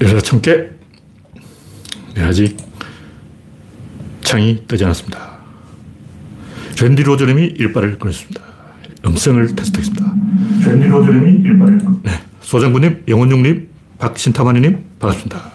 [0.00, 0.68] 열여덟 개.
[2.14, 2.56] 네, 아직
[4.22, 5.38] 창이 뜨지 않았습니다.
[6.80, 8.40] 랜디 로저님이 일발을 꺼냈습니다.
[9.06, 10.14] 음성을 테스트했습니다.
[10.66, 12.12] 랜디 로저님이 일발을 네.
[12.40, 15.50] 소장군님, 영원용님, 박신타마니님, 반갑습니다.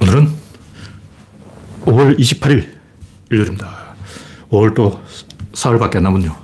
[0.00, 0.28] 오늘은
[1.84, 2.66] 5월 28일
[3.30, 3.94] 일요일입니다.
[4.50, 5.02] 5월 또
[5.52, 6.34] 사흘밖에 안 남은요.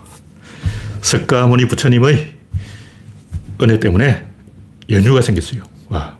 [1.00, 2.41] 석가모니 부처님의
[3.60, 4.26] 은혜 때문에
[4.90, 5.62] 연휴가 생겼어요.
[5.88, 6.16] 와.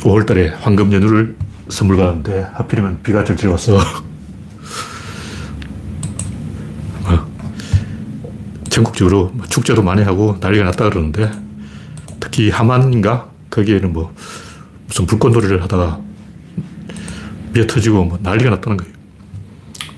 [0.00, 1.36] 5월 달에 황금 연휴를
[1.68, 3.78] 선물 받았는데 하필이면 비가 절절 왔어.
[8.68, 11.30] 전국적으로 뭐 축제도 많이 하고 난리가 났다 그러는데
[12.18, 13.30] 특히 하만인가?
[13.50, 14.14] 거기에는 뭐
[14.86, 16.00] 무슨 불꽃놀이를 하다가
[17.52, 18.92] 미어 터지고 뭐 난리가 났다는 거예요.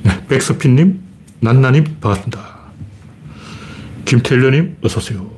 [0.02, 1.00] 네, 백서핀님,
[1.40, 2.55] 난나님 반갑습니다.
[4.05, 5.33] 김태일님 어서 오세요.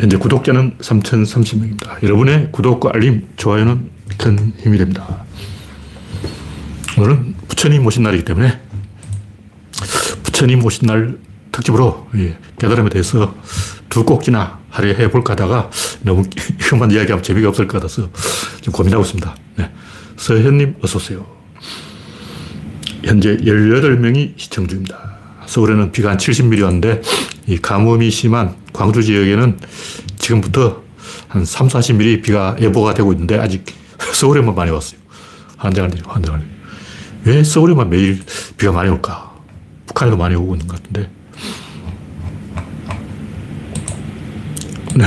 [0.00, 2.02] 현재 구독자는 3,030명입니다.
[2.02, 5.24] 여러분의 구독과 알림, 좋아요는 큰 힘이 됩니다.
[6.96, 8.58] 오늘은 부처님 오신 날이기 때문에
[10.22, 11.18] 부처님 오신 날
[11.52, 12.08] 특집으로
[12.58, 13.34] 깨달음에 대해서
[13.90, 15.70] 두 꼭지나 하려 해볼까 하다가
[16.00, 16.24] 너무
[16.58, 18.08] 이것만 이야기하면 재미가 없을 것 같아서
[18.56, 19.36] 지금 고민하고 있습니다.
[19.56, 19.70] 네.
[20.16, 21.26] 서현님 어서오세요.
[23.04, 25.18] 현재 18명이 시청 중입니다.
[25.44, 27.02] 서울에는 비가 한 70mm 왔는데
[27.48, 29.58] 이 가뭄이 심한 광주 지역에는
[30.16, 30.82] 지금부터
[31.28, 33.62] 한 3, 40mm 비가 예보가 되고 있는데 아직
[34.14, 34.98] 서울에만 많이 왔어요.
[35.58, 36.10] 환장을 내리고.
[37.24, 38.22] 왜 서울에만 매일
[38.56, 39.38] 비가 많이 올까?
[39.86, 41.10] 북한에도 많이 오고 있는 것 같은데.
[44.94, 45.04] 네.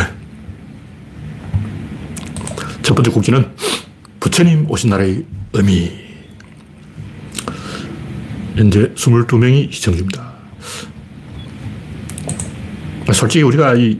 [2.83, 3.55] 첫 번째 국기는
[4.19, 5.91] 부처님 오신 날의 의미.
[8.55, 10.32] 현재 22명이 시청 중입니다.
[13.13, 13.99] 솔직히 우리가 이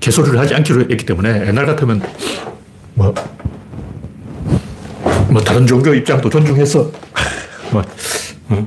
[0.00, 2.02] 개소리를 하지 않기로 했기 때문에 옛날 같으면
[2.94, 3.14] 뭐,
[5.28, 6.90] 뭐 다른 종교 입장도 존중해서
[7.72, 7.82] 뭐,
[8.50, 8.66] 어,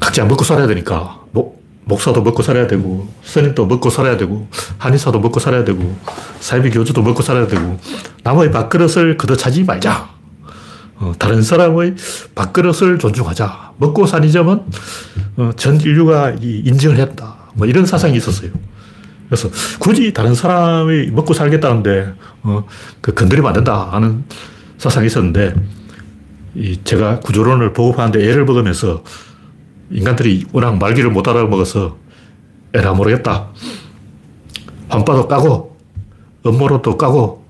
[0.00, 4.46] 각자 먹고 살아야 되니까 목, 목사도 먹고 살아야 되고 스님도 먹고 살아야 되고
[4.78, 5.96] 한의사도 먹고 살아야 되고
[6.40, 7.78] 사이비 교주도 먹고 살아야 되고
[8.22, 10.10] 남의 밥그릇을 걷어차지 말자.
[10.96, 11.96] 어, 다른 사람의
[12.34, 13.72] 밥그릇을 존중하자.
[13.76, 14.62] 먹고 사는 점은
[15.36, 17.41] 어, 전 인류가 인정을 했다.
[17.54, 18.50] 뭐 이런 사상이 있었어요.
[19.26, 19.48] 그래서
[19.78, 22.66] 굳이 다른 사람이 먹고 살겠다는데 어,
[23.00, 24.24] 그 건드리면 안 된다 하는
[24.78, 25.54] 사상이 있었는데
[26.54, 29.02] 이 제가 구조론을 보급하는데 애를 먹으면서
[29.90, 31.96] 인간들이 워낙 말귀를 못 알아먹어서
[32.74, 33.48] 에라 모르겠다.
[34.88, 35.76] 환빠도 까고
[36.44, 37.46] 음모론도 까고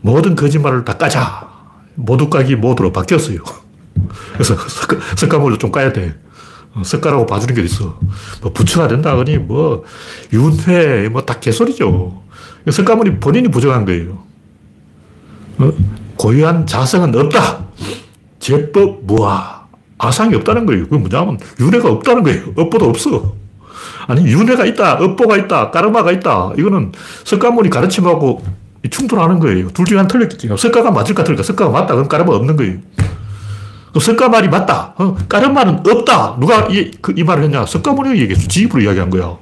[0.00, 1.48] 모든 거짓말을 다 까자.
[1.94, 3.38] 모두 까기 모두로 바뀌었어요.
[4.32, 4.56] 그래서
[5.16, 6.14] 석가모니를 좀 까야 돼.
[6.82, 7.98] 석가라고 봐주는 게 있어.
[8.42, 9.84] 뭐 부처가 된다거니 뭐
[10.32, 12.22] 윤회 뭐 다 개소리죠.
[12.70, 14.18] 석가모니 본인이 부정한 거예요.
[15.58, 15.72] 어?
[16.16, 17.64] 고유한 자성은 없다.
[18.40, 19.64] 제법 무아.
[19.98, 20.84] 아상이 없다는 거예요.
[20.88, 22.42] 그게 뭐냐면 윤회가 없다는 거예요.
[22.56, 23.34] 업보도 없어.
[24.06, 24.94] 아니 윤회가 있다.
[24.94, 25.70] 업보가 있다.
[25.70, 26.52] 까르마가 있다.
[26.58, 26.92] 이거는
[27.24, 28.42] 석가모니 가르침하고
[28.90, 29.70] 충돌하는 거예요.
[29.70, 30.48] 둘 중에 한 틀렸겠지.
[30.58, 31.42] 석가가 맞을까 틀릴까?
[31.42, 31.94] 석가가 맞다.
[31.94, 32.78] 그럼 까르마 없는 거예요.
[34.00, 34.94] 석가 말이 맞다.
[34.96, 36.36] 어, 까르마는 없다.
[36.40, 37.64] 누가 이, 그, 이 말을 했냐?
[37.66, 38.48] 석가모니가 얘기했어.
[38.48, 39.36] 지 입으로 이야기한 거야.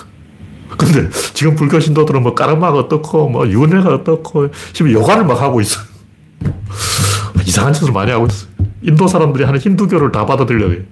[0.76, 5.80] 근데 지금 불교 신도들은 뭐 까르마가 어떻고, 뭐 윤회가 어떻고, 지금 요관을 막 하고 있어.
[7.46, 8.46] 이상한 짓을 많이 하고 있어.
[8.82, 10.82] 인도 사람들이 하는 힌두교를 다 받아들여요.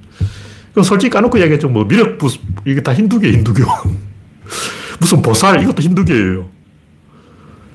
[0.82, 1.68] 솔직히 까놓고 이야기했죠.
[1.68, 2.28] 뭐 미륵부,
[2.66, 3.64] 이게 다 힌두교, 힌두교.
[5.00, 6.46] 무슨 보살, 이것도 힌두교예요.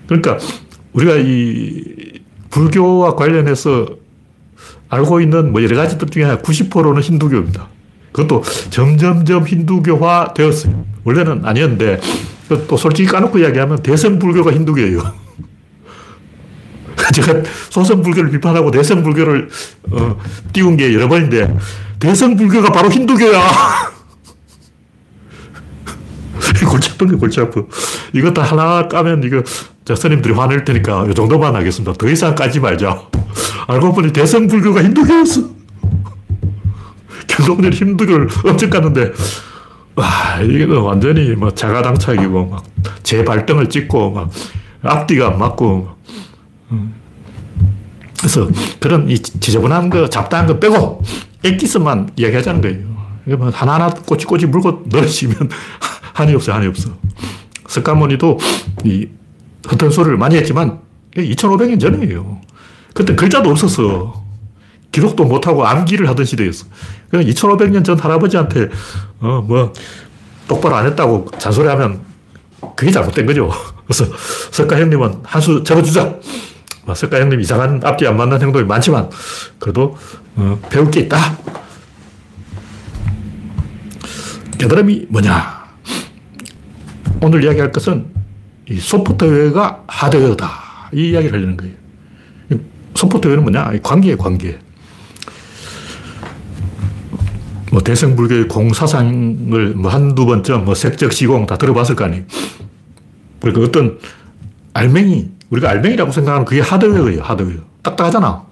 [0.08, 0.38] 그러니까
[0.94, 4.01] 우리가 이 불교와 관련해서
[4.92, 7.68] 알고 있는 뭐 여러 가지들 중에 90%는 힌두교입니다.
[8.12, 10.84] 그것도 점점점 힌두교화 되었어요.
[11.06, 12.00] 원래는 아니었는데,
[12.68, 15.02] 또 솔직히 까놓고 이야기하면 대성불교가 힌두교예요.
[17.16, 19.50] 제가 소성불교를 비판하고 대성불교를
[19.92, 20.18] 어,
[20.52, 21.58] 띄운 게 여러 번인데,
[22.00, 23.42] 대성불교가 바로 힌두교야!
[26.66, 27.68] 골치 아픈 게 골치 아프.
[28.14, 29.44] 이것도 하나 까면 이거
[29.86, 31.94] 자, 스님들이 화낼 테니까 이 정도만 하겠습니다.
[31.94, 33.04] 더 이상 까지 말자.
[33.68, 35.42] 알고 보니 대성불교가 힌두교였어.
[37.28, 39.14] 경동들 힌두교를 엄청 깠는데,
[39.96, 42.64] 와, 이게 완전히 뭐 자가당착이고, 막
[43.04, 44.30] 재발등을 찍고, 막
[44.84, 45.90] 앞뒤가 안 맞고,
[46.72, 46.94] 음.
[48.20, 48.48] 그래서
[48.80, 51.02] 그런 이 지저분한 거, 잡다한 거 빼고,
[51.44, 53.38] 액기스만 이야기하자는 거예요.
[53.38, 55.50] 뭐 하나하나 꼬치꼬치 물고 늘어지면
[56.22, 56.92] 한이 없어요, 한이 없어.
[57.68, 58.38] 석가모니도
[58.86, 59.08] 이
[59.70, 60.80] 헛된 소리를 많이 했지만
[61.16, 62.42] 2500년 전이에요.
[62.94, 64.22] 그때 글자도 없었어.
[64.92, 66.66] 기록도 못하고 암기를 하던 시대였어.
[67.10, 68.70] 그냥 2500년 전 할아버지한테,
[69.22, 69.72] 어, 뭐,
[70.48, 72.02] 똑바로 안 했다고 잔소리하면
[72.76, 73.50] 그게 잘못된 거죠.
[73.88, 74.06] 그래서
[74.52, 76.16] 석가 형님은 한수 접어주자.
[76.84, 79.10] 뭐 석가 형님 이상한 앞뒤 안 맞는 행동이 많지만
[79.60, 79.98] 그래도
[80.36, 81.38] 어, 배울 게 있다.
[84.58, 85.61] 깨달음이 뭐냐?
[87.22, 88.08] 오늘 이야기할 것은
[88.70, 90.50] 이 소프트웨어가 하드웨어다.
[90.94, 91.74] 이 이야기를 하려는 거예요.
[92.96, 93.72] 소프트웨어는 뭐냐?
[93.84, 94.60] 관계예 관계.
[97.72, 102.24] 뭐 대승불교의 공사상을 뭐 한두 번쯤 뭐 색적 시공 다 들어봤을 거 아니에요.
[103.40, 104.00] 그러니까 어떤
[104.74, 107.60] 알맹이, 우리가 알맹이라고 생각하는 그게 하드웨어예요, 하드웨어.
[107.84, 108.44] 딱딱하잖아.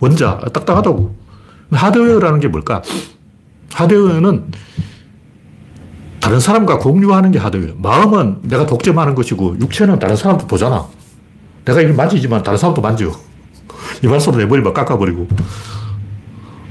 [0.00, 1.16] 원자, 딱딱하다고.
[1.70, 2.82] 하드웨어라는 게 뭘까?
[3.72, 4.44] 하드웨어는
[6.26, 7.74] 다른 사람과 공유하는 게 하드웨어.
[7.76, 10.84] 마음은 내가 독점하는 것이고, 육체는 다른 사람도 보잖아.
[11.64, 13.12] 내가 이걸 만지지만 다른 사람도 만져.
[14.02, 15.28] 이발소로 내 머리 막 깎아버리고.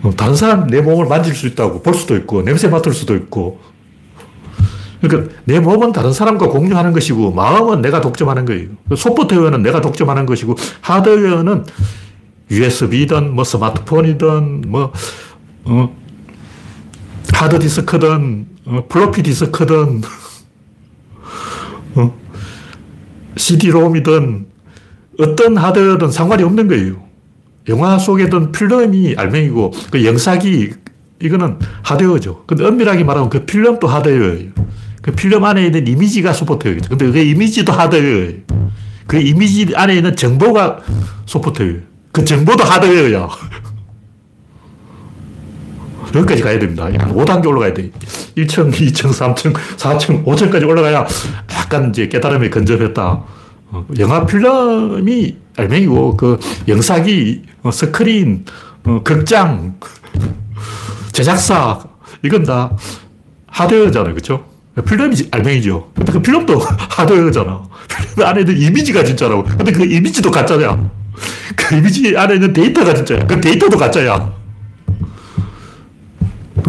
[0.04, 3.62] 어, 다른 사람 내 몸을 만질 수 있다고 볼 수도 있고, 냄새 맡을 수도 있고.
[5.00, 8.68] 그러니까 내 몸은 다른 사람과 공유하는 것이고, 마음은 내가 독점하는 거예요.
[8.94, 11.64] 소프트웨어는 내가 독점하는 것이고, 하드웨어는
[12.52, 14.92] USB든, 뭐 스마트폰이든, 뭐,
[15.64, 15.96] 어,
[17.32, 20.02] 하드디스크든, 어, 플로피 디스크든,
[21.96, 22.18] 어,
[23.38, 24.48] CD롬이든,
[25.20, 27.06] 어떤 하드웨어든 상관이 없는 거예요.
[27.70, 30.70] 영화 속에 든 필름이 알맹이고 그 영상이
[31.22, 32.44] 이거는 하드웨어죠.
[32.46, 34.52] 근데 엄밀하게 말하면 그 필름도 하드웨어예요.
[35.02, 36.90] 그 필름 안에 있는 이미지가 소프트웨어죠.
[36.90, 38.34] 근데 그 이미지도 하드웨어예요.
[39.08, 40.80] 그 이미지 안에 있는 정보가
[41.26, 41.82] 소프트웨어.
[42.12, 43.30] 그 정보도 하드웨어야.
[46.16, 46.86] 여기까지 가야 됩니다.
[46.88, 47.92] 5단계 올라가야 돼.
[48.38, 51.06] 1층, 2층, 3층, 4층, 5층까지 올라가야
[51.54, 53.24] 약간 이제 깨달음이 근접했다.
[53.72, 58.46] 어, 영화 필름이 알맹이고, 그 영상이, 어, 스크린,
[58.86, 59.76] 어, 극장,
[61.12, 61.80] 제작사,
[62.24, 62.72] 이건 다
[63.48, 64.14] 하드웨어잖아요.
[64.14, 64.46] 그쵸?
[64.88, 65.92] 필름이 알맹이죠.
[65.96, 67.64] 근데 그 필름도 하드웨어잖아.
[67.88, 69.44] 필름 안에 있는 이미지가 진짜라고.
[69.44, 70.90] 근데 그 이미지도 가짜냐.
[71.56, 73.26] 그 이미지 안에 있는 데이터가 진짜야.
[73.26, 74.35] 그 데이터도 가짜야.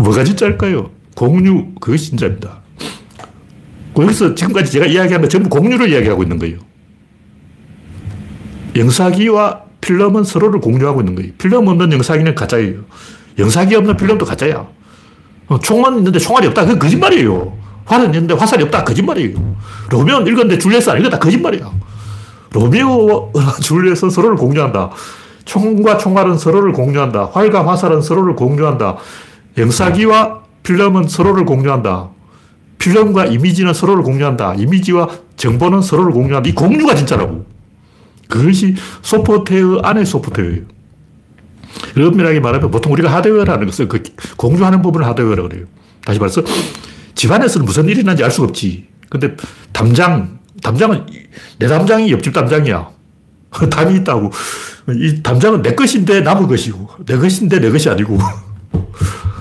[0.00, 0.90] 뭐가 진짜일까요?
[1.14, 2.60] 공유, 그것이 진짜입니다.
[3.98, 6.58] 여기서 지금까지 제가 이야기한 거 전부 공유를 이야기하고 있는 거예요.
[8.76, 11.32] 영사기와 필름은 서로를 공유하고 있는 거예요.
[11.38, 12.80] 필름 없는 영사기는 가짜예요.
[13.38, 14.66] 영사기 없는 필름도 가짜야.
[15.48, 16.62] 어, 총은 있는데 총알이 없다.
[16.62, 17.56] 그건 거짓말이에요.
[17.86, 18.84] 활은 있는데 화살이 없다.
[18.84, 19.56] 거짓말이에요.
[19.90, 21.18] 로미오는 읽었는데 줄리엣은 안 읽었다.
[21.18, 21.70] 거짓말이야.
[22.52, 24.90] 로미오와 줄리엣은 서로를 공유한다.
[25.44, 27.30] 총과 총알은 서로를 공유한다.
[27.32, 28.96] 활과 화살은 서로를 공유한다.
[29.56, 32.10] 영사기와 필름은 서로를 공유한다.
[32.78, 34.54] 필름과 이미지는 서로를 공유한다.
[34.54, 36.48] 이미지와 정보는 서로를 공유한다.
[36.48, 37.46] 이 공유가 진짜라고.
[38.28, 40.62] 그것이 소프트웨어 안에 소프트웨어예요.
[41.96, 44.02] 엄밀하게 말하면 보통 우리가 하드웨어라는 것은 그
[44.36, 45.66] 공유하는 부분을 하드웨어라고 그래요.
[46.04, 46.42] 다시 말해서
[47.14, 48.86] 집안에서는 무슨 일이 있는지 알 수가 없지.
[49.08, 49.36] 근데
[49.72, 51.06] 담장, 담장은
[51.58, 52.90] 내 담장이 옆집 담장이야.
[53.70, 54.30] 담이 있다고.
[54.88, 58.18] 이 담장은 내 것인데 남의 것이고, 내 것인데 내 것이 아니고.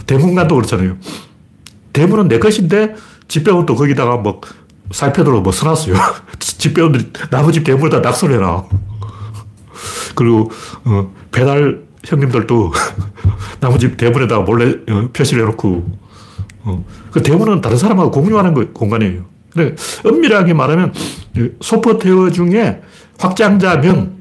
[0.05, 0.97] 대문관도 그렇잖아요.
[1.93, 2.95] 대문은 내 것인데
[3.27, 4.41] 집배원도 거기다가 뭐
[4.91, 5.95] 살펴도록 뭐 써놨어요.
[6.39, 8.65] 집배원들이 나무 집 대문에다 낙서를 해놔.
[10.15, 10.51] 그리고
[10.85, 12.73] 어, 배달 형님들도
[13.79, 15.97] 집 대문에다가 몰래 어, 표시를 해놓고
[16.63, 19.25] 어, 그 대문은 다른 사람하고 공유하는 거, 공간이에요.
[19.51, 20.93] 근데 엄밀하게 말하면
[21.61, 22.81] 소프트웨어 중에
[23.17, 24.14] 확장자명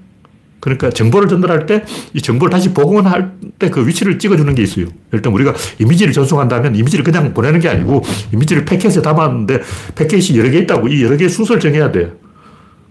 [0.64, 4.86] 그러니까 정보를 전달할 때 이 정보를 다시 복원할 때 그 위치를 찍어주는 게 있어요.
[5.12, 8.02] 일단 우리가 이미지를 전송한다면 이미지를 그냥 보내는 게 아니고
[8.32, 9.60] 이미지를 패킷에 담았는데
[9.94, 12.12] 패킷이 여러 개 있다고 이 여러 개의 순서를 정해야 돼.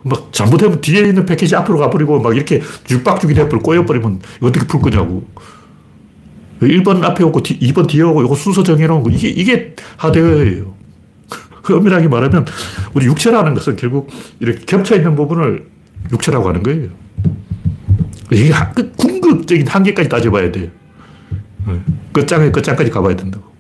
[0.03, 5.25] 막 잘못하면 뒤에 있는 패킷이 앞으로 가버리고 막 이렇게 죽박죽이 돼버리고 꼬여버리면 어떻게 풀 거냐고.
[6.62, 9.75] 1번 앞에 오고 2번 뒤에 오고 이거 순서 정해놓은 거 이게, 이게.
[11.62, 12.46] 그 엄밀하게 말하면
[12.94, 15.65] 우리 육체라는 것은 결국 이렇게 겹쳐 있는 부분을
[16.12, 16.89] 육체라고 하는 거예요.
[18.32, 20.70] 이게 그 궁극적인 한계까지 따져봐야 돼요.
[21.68, 21.82] 네.
[22.12, 23.53] 끝장에 끝장까지 가봐야 된다고.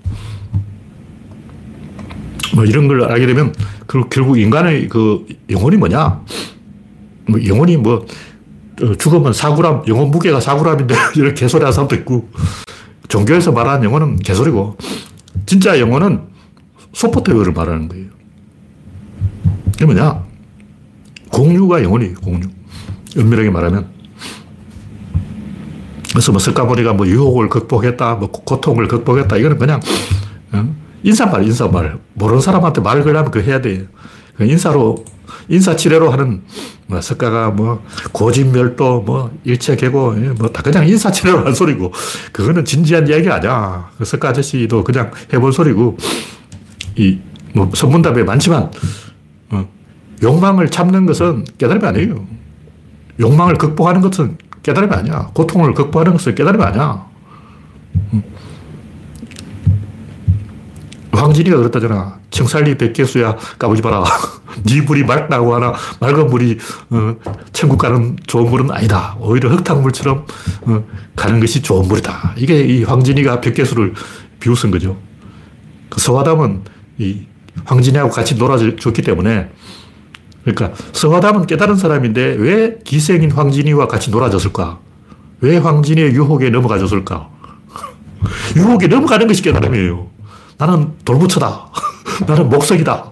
[2.55, 3.53] 뭐 이런 걸 알게 되면
[3.87, 6.21] 결국 인간의 그 영혼이 뭐냐?
[7.27, 8.05] 뭐 영혼이 뭐
[8.81, 12.29] 어, 죽으면 4g, 영혼 무게가 4g인데 이렇게 개소리 하는 사람도 있고
[13.07, 14.77] 종교에서 말하는 영혼은 개소리고
[15.45, 16.21] 진짜 영혼은
[16.93, 18.05] 소프트웨어를 말하는 거예요.
[19.75, 20.23] 이게 뭐냐?
[21.31, 22.47] 공유가 영혼이에요, 공유.
[23.17, 23.87] 엄밀하게 말하면.
[26.13, 29.35] 그래서 뭐 석가모니가 뭐 유혹을 극복했다, 뭐 고통을 극복했다.
[29.37, 29.81] 이거는 그냥
[30.53, 30.75] 어?
[31.03, 31.99] 인사말, 인사말.
[32.13, 33.59] 모르는 사람한테 말을 걸려면 그 해야.
[33.59, 35.03] 그 인사로,
[35.49, 36.43] 인사치레로 하는
[36.87, 41.91] 뭐 석가가 뭐 고진멸도 뭐 일체계고 예, 뭐다 그냥 인사치레로 하는 소리고
[42.31, 43.89] 그거는 진지한 이야기 아니야.
[43.97, 45.97] 그 석가 아저씨도 그냥 해본 소리고
[46.95, 47.19] 이
[47.53, 48.71] 뭐 선문답에 많지만
[49.51, 49.67] 어,
[50.21, 52.27] 욕망을 참는 것은 깨달음이 아니에요.
[53.19, 55.29] 욕망을 극복하는 것은 깨달음이 아니야.
[55.33, 57.05] 고통을 극복하는 것은 깨달음이 아니야.
[58.13, 58.23] 음.
[61.11, 62.19] 황진이가 그랬다잖아.
[62.31, 64.03] 청살리 백개수야 까부지 마라.
[64.65, 66.57] 네 물이 맑다고 하나 맑은 물이
[66.89, 67.15] 어,
[67.51, 69.15] 천국 가는 좋은 물은 아니다.
[69.19, 70.25] 오히려 흙탕물처럼
[70.61, 70.83] 어,
[71.15, 72.33] 가는 것이 좋은 물이다.
[72.37, 73.93] 이게 이 황진이가 백개수를
[74.39, 74.97] 비웃은 거죠.
[75.89, 76.61] 그 서화담은
[76.97, 77.25] 이
[77.65, 79.49] 황진이하고 같이 놀아줬기 때문에
[80.43, 84.79] 그러니까 서화담은 깨달은 사람인데 왜 기생인 황진이와 같이 놀아줬을까?
[85.41, 87.29] 왜 황진이의 유혹에 넘어가줬을까?
[88.55, 90.07] 유혹에 넘어가는 것이 깨달음이에요.
[90.57, 91.67] 나는 돌부처다.
[92.27, 93.11] 나는 목석이다.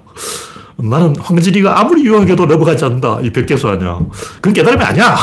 [0.78, 3.20] 나는 황진이가 아무리 유혹해도 넘어가지 않는다.
[3.22, 4.00] 이 백개수 아니야.
[4.36, 5.18] 그건 깨달음이 아니야.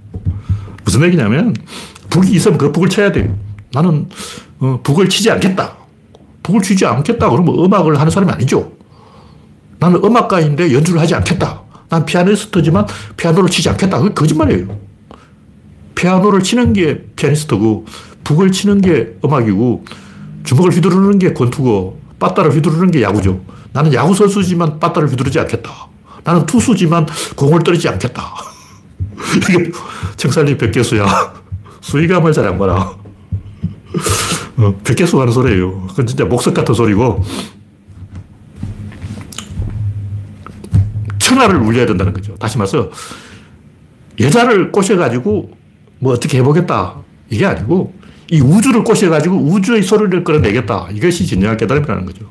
[0.84, 1.54] 무슨 얘기냐면,
[2.10, 3.34] 북이 있으면 그 북을 쳐야 돼.
[3.72, 4.08] 나는
[4.58, 5.76] 어, 북을 치지 않겠다.
[6.42, 7.28] 북을 치지 않겠다.
[7.28, 8.75] 그러면 음악을 하는 사람이 아니죠.
[9.78, 11.62] 나는 음악가인데 연주를 하지 않겠다.
[11.88, 13.98] 난 피아니스트지만 피아노를 치지 않겠다.
[14.00, 14.76] 그게 거짓말이에요.
[15.94, 17.86] 피아노를 치는 게 피아니스트고,
[18.24, 19.84] 북을 치는 게 음악이고,
[20.44, 23.40] 주먹을 휘두르는 게 권투고, 빠따를 휘두르는 게 야구죠.
[23.72, 25.70] 나는 야구 선수지만 빠따를 휘두르지 않겠다.
[26.24, 27.06] 나는 투수지만
[27.36, 28.34] 공을 떨지 않겠다.
[29.36, 29.70] 이게
[30.16, 31.06] 청살리 백개수야.
[31.80, 32.94] 수위감을 잘 안 봐라.
[34.58, 35.86] 어, 백개수 하는 소리예요.
[35.88, 37.22] 그건 진짜 목석 같은 소리고,
[41.36, 42.34] 천하를 울려야 된다는 거죠.
[42.36, 42.90] 다시 말해서,
[44.18, 45.50] 여자를 꼬셔가지고,
[45.98, 46.94] 뭐 어떻게 해보겠다.
[47.28, 47.92] 이게 아니고,
[48.30, 50.88] 이 우주를 꼬셔가지고 우주의 소리를 끌어내겠다.
[50.92, 52.24] 이것이 진정한 깨달음이라는 거죠.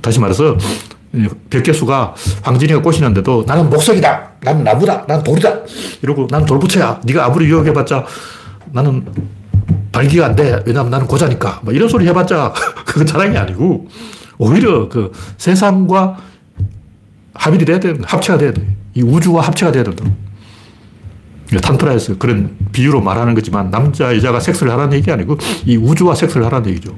[0.00, 0.56] 다시 말해서
[1.50, 4.30] 백개수가 황진이가 꼬시는데도 나는 목석이다.
[4.42, 5.04] 나는 나무다.
[5.08, 5.52] 나는 돌이다.
[6.02, 7.00] 이러고 나는 돌부처야.
[7.04, 8.06] 네가 아무리 유혹해봤자
[8.72, 9.04] 나는
[9.90, 10.62] 발기가 안 돼.
[10.64, 11.60] 왜냐하면 나는 고자니까.
[11.64, 12.54] 뭐 이런 소리 해봤자
[12.86, 13.88] 그건 자랑이 아니고
[14.38, 16.18] 오히려 그 세상과
[17.40, 17.96] 합일이 돼야 돼.
[18.02, 18.62] 합체가 돼야 돼.
[18.94, 20.04] 이 우주와 합체가 돼야 된다.
[21.62, 26.68] 탄트라에서 그런 비유로 말하는 거지만 남자, 여자가 섹스를 하라는 얘기 아니고 이 우주와 섹스를 하라는
[26.68, 26.94] 얘기죠.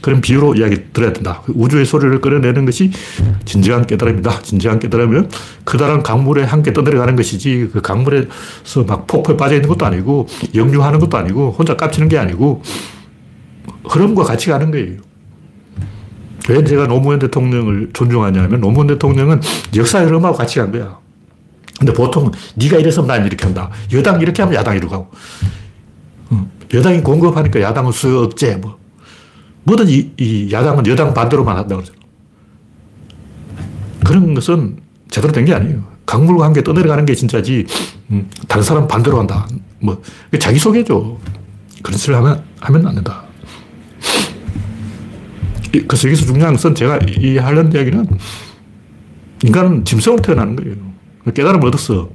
[0.00, 1.42] 그런 비유로 이야기 들어야 된다.
[1.44, 2.92] 그 우주의 소리를 끌어내는 것이
[3.44, 4.42] 진정한 깨달음이다.
[4.42, 5.30] 진정한 깨달음은
[5.64, 11.18] 그다란 강물에 함께 떠내려가는 것이지 그 강물에서 막 폭포에 빠져 있는 것도 아니고 역류하는 것도
[11.18, 12.62] 아니고 혼자 깝치는 게 아니고
[13.88, 15.03] 흐름과 같이 가는 거예요.
[16.48, 19.40] 왜 제가 노무현 대통령을 존중하냐면 노무현 대통령은
[19.74, 20.98] 역사의 흐름하고 같이 간 거야.
[21.78, 23.70] 근데 보통 네가 이래서 난 이렇게 한다.
[23.92, 25.10] 여당 이렇게 하면 야당 이렇게 하고.
[26.72, 28.78] 여당이 공급하니까 야당은 수요 억제 뭐.
[29.64, 31.98] 뭐든 이, 이 야당은 여당 반대로만 한다 그러잖아.
[34.04, 34.76] 그런 것은
[35.10, 35.82] 제대로 된 게 아니에요.
[36.04, 37.66] 강물과 함께 떠내려가는 게 진짜지,
[38.10, 39.46] 음, 다른 사람 반대로 한다.
[39.80, 40.02] 뭐,
[40.38, 41.18] 자기소개죠.
[41.82, 43.23] 그런 짓을 하면, 하면 안 된다.
[45.82, 48.06] 그래서 여기서 중요한 것은 제가 이 하려는 이야기는
[49.44, 50.76] 인간은 짐승으로 태어나는 거예요.
[51.34, 52.10] 깨달음을 얻었어.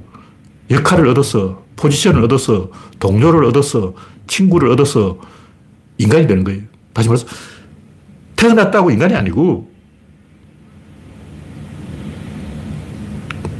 [0.70, 1.62] 역할을 얻었어.
[1.76, 2.70] 포지션을 얻었어.
[2.98, 3.94] 동료를 얻었어.
[4.26, 5.18] 친구를 얻었어.
[5.98, 6.62] 인간이 되는 거예요.
[6.92, 7.26] 다시 말해서
[8.36, 9.70] 태어났다고 인간이 아니고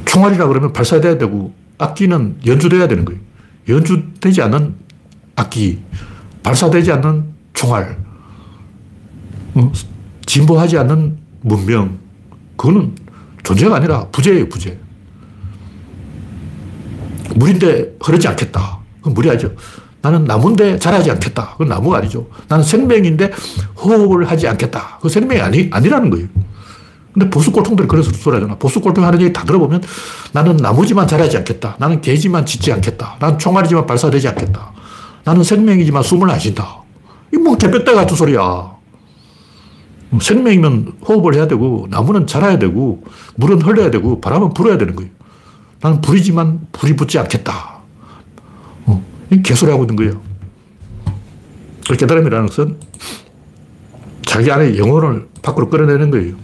[0.05, 3.21] 총알이라 그러면 발사돼야 되고 악기는 연주돼야 되는 거예요.
[3.69, 4.75] 연주되지 않는
[5.35, 5.81] 악기,
[6.43, 7.97] 발사되지 않는 총알,
[9.55, 9.71] 어?
[10.31, 11.99] 진보하지 않는 문명,
[12.55, 12.95] 그거는
[13.43, 14.77] 존재가 아니라 부재예요, 부재.
[17.35, 18.79] 물인데 흐르지 않겠다.
[18.99, 19.51] 그건 물이 아니죠.
[20.01, 21.51] 나는 나무인데 자라지 않겠다.
[21.51, 22.29] 그건 나무가 아니죠.
[22.47, 23.31] 나는 생명인데
[23.77, 24.99] 호흡을 하지 않겠다.
[25.01, 26.27] 그 생명이 아니, 아니라는 거예요.
[27.13, 28.55] 근데 보수골통들이 그래서 소리 하잖아.
[28.55, 29.83] 보수골통 하는 얘기 다 들어보면
[30.31, 31.75] 나는 나무지만 자라지 않겠다.
[31.77, 33.17] 나는 개지만 짖지 않겠다.
[33.19, 34.71] 나는 총알이지만 발사되지 않겠다.
[35.25, 36.83] 나는 생명이지만 숨을 안 쉰다.
[37.33, 38.80] 이뭐 개뼈대 같은 소리야.
[40.19, 43.03] 생명이면 호흡을 해야 되고, 나무는 자라야 되고,
[43.35, 45.11] 물은 흘러야 되고, 바람은 불어야 되는 거예요.
[45.79, 47.81] 나는 불이지만 불이 붙지 않겠다.
[49.43, 50.21] 개소리 하고 있는 거예요.
[51.87, 52.77] 그 깨달음이라는 것은
[54.25, 56.35] 자기 안에 영혼을 밖으로 끌어내는 거예요.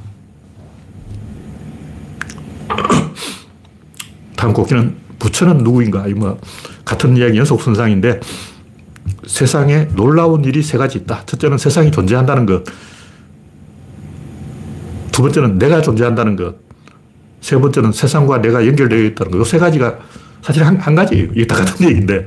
[4.35, 6.05] 다음 곡기는 부처는 누구인가?
[6.15, 6.39] 뭐
[6.85, 8.19] 같은 이야기 연속선상인데
[9.25, 11.25] 세상에 놀라운 일이 세 가지 있다.
[11.25, 12.63] 첫째는 세상이 존재한다는 것.
[15.17, 16.57] 두 번째는 내가 존재한다는 것.
[17.41, 19.47] 세 번째는 세상과 내가 연결되어 있다는 것.
[19.47, 19.97] 이 세 가지가
[20.43, 21.29] 사실 한, 한 가지예요.
[21.33, 22.23] 이게 다 같은 얘기인데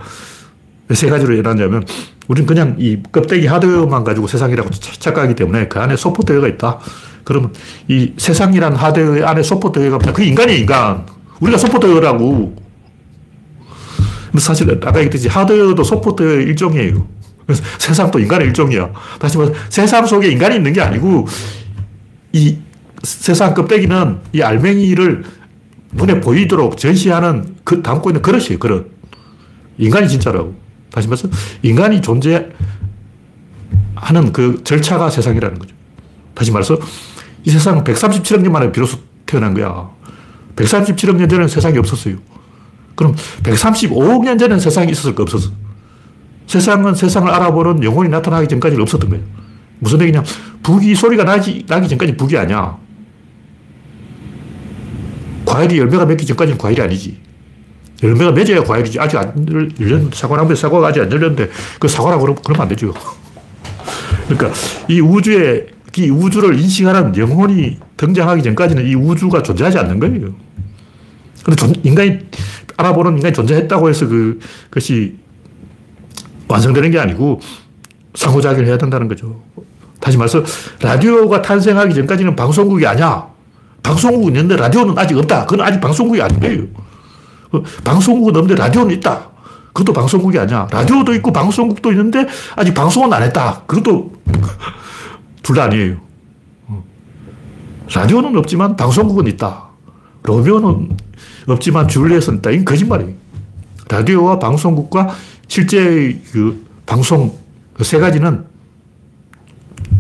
[0.93, 1.85] 세 가지로 일어나냐면
[2.27, 6.81] 우리는 그냥 이 껍데기 하드웨어만 가지고 세상이라고 착각하기 때문에 그 안에 소프트웨어가 있다.
[7.23, 7.53] 그러면
[7.87, 10.13] 이 세상이란 하드웨어 안에 소프트웨어가 없다.
[10.13, 11.07] 그 인간이 인간.
[11.39, 12.57] 우리가 소프트웨어라고.
[14.33, 17.07] 근데 사실 아까 얘기했듯이 하드웨어도 소프트웨어 일종이에요.
[17.47, 18.91] 그래서 세상도 인간의 일종이야.
[19.21, 21.29] 다시 말해서 세상 속에 인간이 있는 게 아니고
[22.33, 22.59] 이
[23.03, 25.25] 세상 껍데기는 이 알맹이를
[25.93, 28.91] 눈에 보이도록 전시하는 그 담고 있는 그릇이에요, 그릇.
[29.79, 30.55] 인간이 진짜라고.
[30.91, 31.29] 다시 말해서
[31.63, 32.53] 인간이 존재하는
[34.33, 35.75] 그 절차가 세상이라는 거죠.
[36.35, 36.79] 다시 말해서
[37.45, 39.89] 이 세상은 137억 년 만에 비로소 태어난 거야.
[40.57, 42.17] 137억 년 전에는 세상이 없었어요.
[42.95, 45.23] 그럼 135억 년 전에는 세상이 있었을까?
[45.23, 45.51] 없었어.
[46.47, 49.25] 세상은 세상을 알아보는 영혼이 나타나기 전까지는 없었던 거예요.
[49.79, 50.23] 무슨 얘기냐?
[50.63, 52.77] 북이 소리가 나기, 나기 전까지 북이 아니야.
[55.51, 57.19] 과일이 열매가 맺기 전까지는 과일이 아니지.
[58.03, 59.01] 열매가 맺어야 과일이지.
[59.01, 59.35] 아직 안
[59.81, 62.95] 열렸는데, 사과나무에 사과가 아직 안 열렸는데, 그 사과라고 그러면, 그러면 안 되죠.
[64.29, 64.53] 그러니까
[64.89, 65.67] 이 우주에,
[65.99, 70.35] 이 우주를 인식하는 영혼이 등장하기 전까지는 이 우주가 존재하지 않는 거예요.
[71.43, 72.19] 근데 인간이,
[72.77, 74.39] 알아보는 인간이 존재했다고 해서 그,
[74.71, 75.17] 것이
[76.47, 77.41] 완성되는 게 아니고
[78.15, 79.43] 상호작용을 해야 된다는 거죠.
[80.01, 80.43] 다시 말해서
[80.81, 83.29] 라디오가 탄생하기 전까지는 방송국이 아니야.
[83.83, 85.47] 방송국은 있는데 라디오는 아직 없다.
[85.47, 86.67] 그건 아직 방송국이 아니에요.
[87.51, 89.29] 그 방송국은 없는데 라디오는 있다.
[89.73, 90.67] 그것도 방송국이 아니야.
[90.71, 93.63] 라디오도 있고 방송국도 있는데 아직 방송은 안 했다.
[93.67, 94.13] 그것도
[95.43, 95.97] 둘 다 아니에요.
[97.93, 99.65] 라디오는 없지만 방송국은 있다.
[100.23, 100.97] 로미오는
[101.49, 102.51] 없지만 줄리엣은 있다.
[102.51, 103.13] 이건 거짓말이에요.
[103.89, 105.09] 라디오와 방송국과
[105.49, 107.37] 실제 그 방송
[107.75, 108.45] 그 세 가지는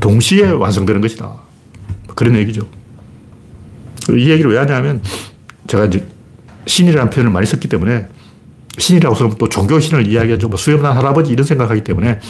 [0.01, 1.33] 동시에 완성되는 것이다.
[2.15, 2.63] 그런 얘기죠.
[4.11, 5.02] 이 얘기를 왜 하냐면
[5.66, 6.07] 제가 이제
[6.66, 8.07] 신이라는 표현을 많이 썼기 때문에
[8.78, 10.49] 신이라고 쓰면 또 종교신을 이야기하죠.
[10.49, 12.21] 뭐 수염난 할아버지 이런 생각하기 때문에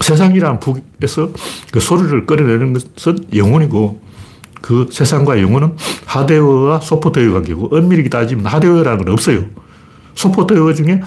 [0.00, 1.30] 세상이라는 북에서
[1.72, 4.00] 그 소리를 끌어내는 것은 영혼이고
[4.60, 9.44] 그 세상과 영혼은 하드웨어와 소프트웨어 관계고 엄밀히 따지면 하드웨어라는 건 없어요.
[10.14, 11.02] 소프트웨어 중에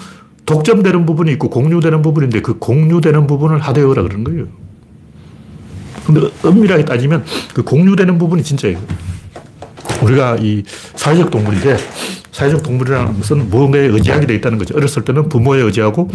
[0.46, 4.46] 독점되는 부분이 있고 공유되는 부분인데 그 공유되는 부분을 하드웨어라 그러는 거예요.
[6.12, 8.78] 근데 엄밀하게 따지면 그 공유되는 부분이 진짜예요.
[10.02, 10.62] 우리가 이
[10.96, 11.76] 사회적 동물인데
[12.32, 14.76] 사회적 동물이라는 것은 무언가에 의지하게 돼 있다는 거죠.
[14.76, 16.08] 어렸을 때는 부모에 의지하고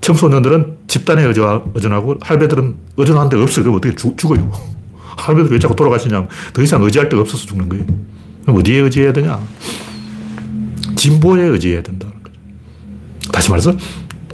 [0.00, 3.64] 청소년들은 집단에 의존하고 할배들은 의존하는 데가 없어요.
[3.64, 4.52] 그럼 어떻게 죽, 죽어요.
[5.16, 6.28] 할배들 왜 자꾸 돌아가시냐.
[6.52, 7.84] 더 이상 의지할 데가 없어서 죽는 거예요.
[8.42, 9.40] 그럼 어디에 의지해야 되냐.
[10.94, 12.38] 진보에 의지해야 된다는 거죠.
[13.32, 13.74] 다시 말해서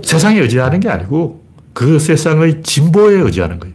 [0.03, 3.72] 세상에 의지하는 게 아니고 그 세상의 진보에 의지하는 거예요.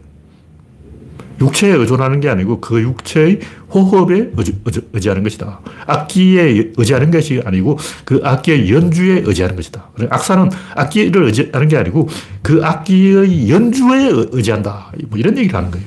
[1.40, 4.58] 육체에 의존하는 게 아니고 그 육체의 호흡에 의지,
[4.92, 5.60] 의지, 하는 것이다.
[5.86, 9.90] 악기에 의지하는 것이 아니고 그 악기의 연주에 의지하는 것이다.
[10.10, 12.08] 악사는 악기를 의지하는 게 아니고
[12.42, 14.92] 그 악기의 연주에 의지한다.
[15.08, 15.86] 뭐 이런 얘기를 하는 거예요.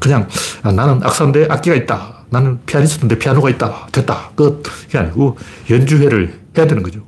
[0.00, 0.28] 그냥
[0.62, 2.24] 아, 나는 악사인데 악기가 있다.
[2.30, 3.88] 나는 피아니스트인데 피아노가 있다.
[3.92, 4.30] 됐다.
[4.34, 4.62] 끝.
[4.88, 5.36] 이게 아니고
[5.70, 7.00] 연주회를 해야 되는 거죠.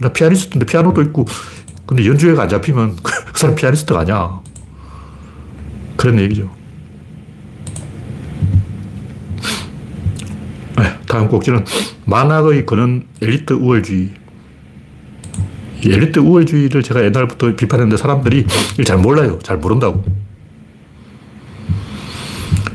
[0.00, 1.26] 나 피아니스트인데 피아노도 있고
[1.86, 4.40] 근데 연주회가 안 잡히면 그 사람 피아니스트가 아니야.
[5.96, 6.50] 그런 얘기죠.
[10.76, 11.64] 네, 다음 곡지는
[12.04, 14.10] 만학의 근원 엘리트 우월주의.
[15.82, 18.44] 엘리트 우월주의를 제가 옛날부터 비판했는데 사람들이
[18.84, 19.38] 잘 몰라요.
[19.42, 20.04] 잘 모른다고.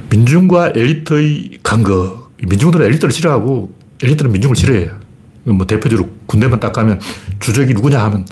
[0.10, 2.32] 민중과 엘리트의 간극.
[2.42, 5.00] 민중들은 엘리트를 싫어하고 엘리트는 민중을 싫어해요.
[5.44, 7.00] 뭐 대표적으로 군대만 딱 가면
[7.40, 8.26] 주적이 누구냐 하면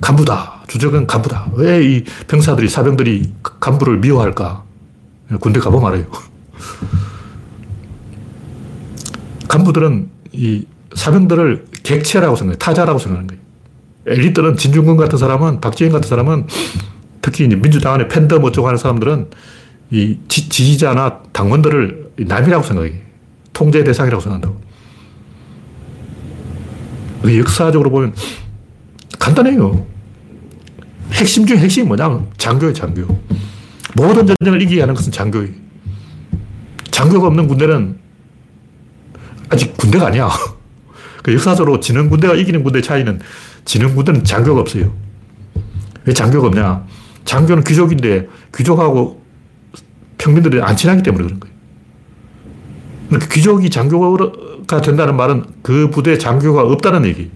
[0.00, 0.64] 간부다.
[0.66, 1.52] 주적은 간부다.
[1.54, 4.64] 왜 이 병사들이, 사병들이 간부를 미워할까?
[5.38, 6.06] 군대 가보면 알아요.
[9.52, 12.56] 간부들은 이 사병들을 객체라고 생각해요.
[12.58, 13.42] 타자라고 생각하는 거예요.
[14.06, 16.46] 엘리트는 진중권 같은 사람은, 박지원 같은 사람은
[17.20, 19.28] 특히 이제 민주당 안에 팬덤 어쩌고 하는 사람들은
[19.90, 22.94] 이 지, 지지자나 당원들을 남이라고 생각해.
[23.52, 24.60] 통제 대상이라고 생각한다고.
[27.38, 28.14] 역사적으로 보면
[29.18, 29.86] 간단해요.
[31.12, 33.20] 핵심 중 핵심이 뭐냐면 장교예요, 장교.
[33.94, 35.52] 모든 전쟁을 이기게 하는 것은 장교예요.
[36.90, 38.01] 장교가 없는 군대는
[39.52, 40.30] 아직 군대가 아니야.
[41.22, 43.20] 그 역사적으로 지는 군대와 이기는 군대의 차이는
[43.64, 44.92] 지는 군대는 장교가 없어요.
[46.04, 46.84] 왜 장교가 없냐?
[47.24, 49.22] 장교는 귀족인데 귀족하고
[50.18, 51.54] 평민들이 안 친하기 때문에 그런 거예요.
[53.08, 57.30] 그러니까 귀족이 장교가 된다는 말은 그 부대에 장교가 없다는 얘기.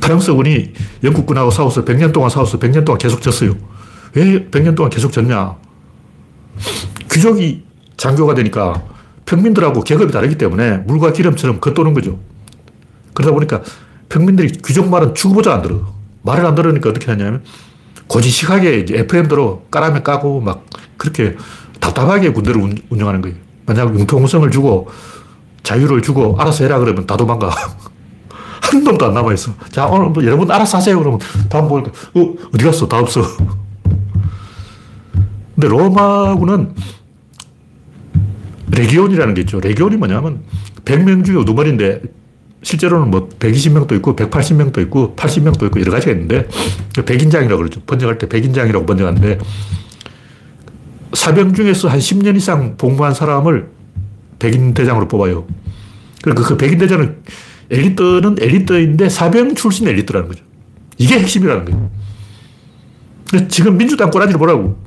[0.00, 0.72] 프랑스군이
[1.04, 3.54] 영국군하고 싸워서 100년 동안 싸워서 100년 동안 계속 졌어요.
[4.14, 5.56] 왜 100년 동안 계속 졌냐?
[7.10, 7.64] 귀족이
[7.96, 8.82] 장교가 되니까
[9.32, 12.18] 평민들하고 계급이 다르기 때문에 물과 기름처럼 겉도는 거죠.
[13.14, 13.62] 그러다 보니까
[14.10, 15.94] 평민들이 귀족 말은 죽어보자 안 들어.
[16.22, 17.42] 말을 안 들으니까 어떻게 하냐면
[18.08, 20.66] 고지식하게 FM대로 까라면 까고 막
[20.98, 21.36] 그렇게
[21.80, 23.36] 답답하게 군대를 운, 운영하는 거예요.
[23.64, 24.90] 만약 융통성을 주고
[25.62, 27.50] 자유를 주고 알아서 해라 그러면 다 도망가.
[28.60, 29.52] 한 놈도 안 남아있어.
[29.70, 30.98] 자, 오늘 뭐 여러분 알아서 하세요.
[30.98, 31.18] 그러면
[31.48, 32.86] 다음 보니까, 어, 어디 갔어?
[32.86, 33.22] 다 없어.
[35.54, 36.74] 근데 로마군은
[38.72, 39.60] 레기온이라는 게 있죠.
[39.60, 40.42] 레기온이 뭐냐면
[40.84, 42.02] 100명 중에 우두머리인데
[42.62, 46.48] 실제로는 뭐 120명도 있고 180명도 있고 80명도 있고 여러 가지가 있는데
[47.04, 47.80] 백인장이라고 그러죠.
[47.86, 49.38] 번역할 때 백인장이라고 번역하는데
[51.12, 53.68] 사병 중에서 한 10년 이상 복무한 사람을
[54.38, 55.46] 백인 대장으로 뽑아요.
[56.22, 57.22] 그러니까 그 백인 대장은
[57.70, 60.44] 엘리트는 엘리트인데 사병 출신 엘리트라는 거죠.
[60.98, 61.90] 이게 핵심이라는 거예요.
[63.30, 64.78] 근데 지금 민주당 꼬라지를 보라고.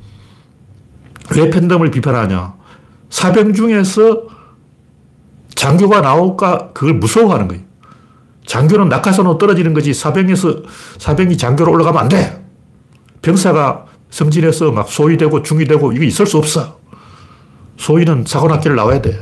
[1.35, 2.53] 왜 팬덤을 비판하냐.
[3.15, 4.23] 사병 중에서
[5.55, 7.63] 장교가 나올까 그걸 무서워하는 거예요.
[8.45, 10.63] 장교는 낙하산으로 떨어지는 거지 사병에서
[10.97, 12.45] 사병이 장교로 올라가면 안 돼.
[13.21, 16.77] 병사가 승진해서 막 소위 되고 중위 되고 이거 있을 수 없어.
[17.77, 19.17] 소위는 사관학교를 나와야 돼.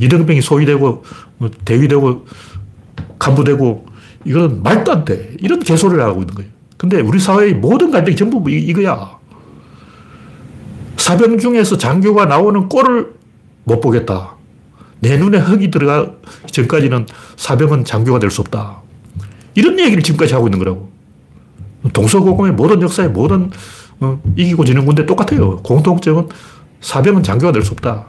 [0.00, 1.02] 이등병이 소위 되고
[1.38, 2.24] 뭐 대위 되고
[3.18, 3.84] 간부 되고
[4.24, 5.36] 이건 말도 안 돼.
[5.40, 6.50] 이런 개소리를 하고 있는 거예요.
[6.76, 9.15] 근데 우리 사회의 모든 갈등이 전부 뭐 이거야.
[11.06, 13.14] 사병 중에서 장교가 나오는 꼴을
[13.62, 14.34] 못 보겠다.
[14.98, 16.10] 내 눈에 흙이 들어가
[16.50, 18.78] 전까지는 사병은 장교가 될 수 없다.
[19.54, 20.90] 이런 얘기를 지금까지 하고 있는 거라고.
[21.92, 23.52] 동서고금의 모든 역사의 모든
[24.00, 25.58] 어, 이기고 지는 군대 똑같아요.
[25.58, 26.28] 공통점은
[26.80, 28.04] 사병은 장교가 될 수 없다.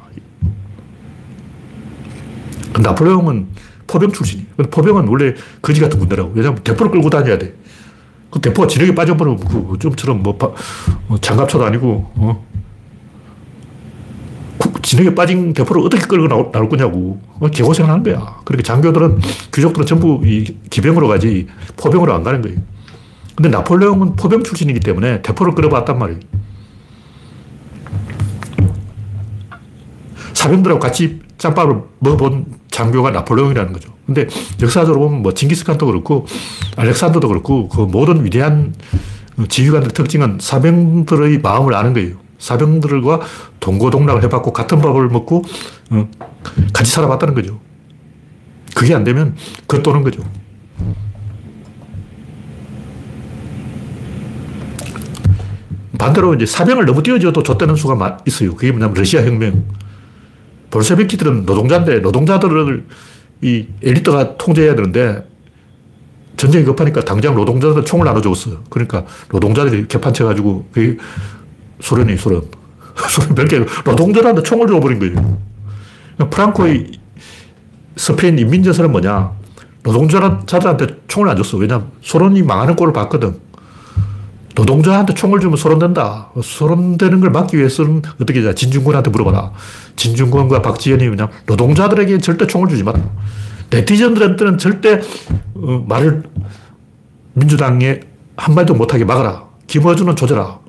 [2.82, 3.48] 나폴레옹은
[3.86, 4.48] 포병 출신이.
[4.72, 6.32] 포병은 원래 거지 같은 군대라고.
[6.34, 7.54] 왜냐하면 대포를 끌고 다녀야 돼.
[8.32, 10.36] 그 대포가 지력에 빠져버리면 그 좀처럼 뭐,
[11.08, 12.48] 뭐 장갑차도 아니고 어?
[14.82, 17.20] 진흙에 빠진 대포를 어떻게 끌고 나올, 나올 거냐고.
[17.40, 18.38] 어, 개고생을 하는 거야.
[18.46, 19.20] 그렇게 장교들은,
[19.54, 22.58] 귀족들은 전부 이 기병으로 가지 포병으로 안 가는 거예요.
[23.36, 26.20] 근데 나폴레옹은 포병 출신이기 때문에 대포를 끌어봤단 말이에요.
[30.34, 33.94] 사병들하고 같이 짬밥을 먹어본 장교가 나폴레옹이라는 거죠.
[34.06, 34.28] 근데
[34.62, 36.26] 역사적으로 보면 뭐 징기스칸도 그렇고
[36.78, 38.74] 알렉산더도 그렇고 그 모든 위대한
[39.48, 42.16] 지휘관의 특징은 사병들의 마음을 아는 거예요.
[42.40, 43.22] 사병들과
[43.60, 45.44] 동고동락을 해봤고 같은 밥을 먹고
[45.92, 46.10] 어,
[46.74, 47.60] 같이 살아봤다는 거죠.
[48.76, 49.36] 그게 안 되면
[49.68, 50.22] 겉도는 거죠.
[55.98, 58.56] 반대로 이제 사병을 너무 띄워줘도 좆되는 수가 있어요.
[58.56, 59.66] 그게 뭐냐면 러시아 혁명.
[60.70, 62.86] 볼셰비키들은 노동자인데 노동자들을
[63.42, 65.28] 이 엘리트가 통제해야 되는데
[66.36, 68.64] 전쟁이 급하니까 당장 노동자들 총을 나눠줬어.
[68.70, 70.98] 그러니까 노동자들이 개판쳐가지고 그
[71.80, 72.44] 소련이 소련.
[73.10, 75.38] 소련 별게 노동자한테 총을 줘버린 거예요.
[76.30, 76.92] 프랑코의
[77.96, 79.32] 스페인 인민전선은 뭐냐.
[79.84, 81.58] 노동자들한테 총을 안 줬어.
[81.58, 83.40] 왜냐면 소련이 망하는 꼴을 봤거든.
[84.56, 86.32] 노동자한테 총을 주면 소론된다.
[86.42, 88.54] 소론되는 걸 막기 위해서는 어떻게 하냐.
[88.54, 89.52] 진중권한테 물어봐라.
[89.96, 93.00] 진중권과 박지현이 그냥 노동자들에게 절대 총을 주지 마라.
[93.70, 95.02] 네티즌들한테는 절대
[95.56, 96.24] 어, 말을
[97.34, 98.00] 민주당에
[98.36, 99.44] 한마디도 못하게 막아라.
[99.68, 100.60] 김어준은 조져라.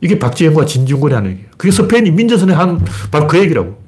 [0.00, 1.50] 이게 박지현과 진중권이 하는 얘기예요.
[1.56, 3.78] 그게 스페인 인민전선에 한 바로 그 얘기라고.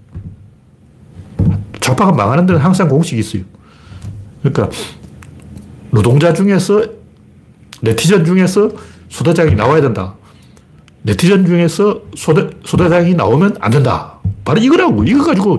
[1.80, 3.42] 좌파가 망하는 데는 항상 공식이 있어요.
[4.42, 4.70] 그러니까
[5.90, 6.84] 노동자 중에서
[7.80, 8.70] 네티즌 중에서
[9.08, 10.14] 소대장이 나와야 된다.
[11.02, 14.18] 네티즌 중에서 소대, 소대장이 나오면 안 된다.
[14.44, 15.04] 바로 이거라고.
[15.04, 15.58] 이거 가지고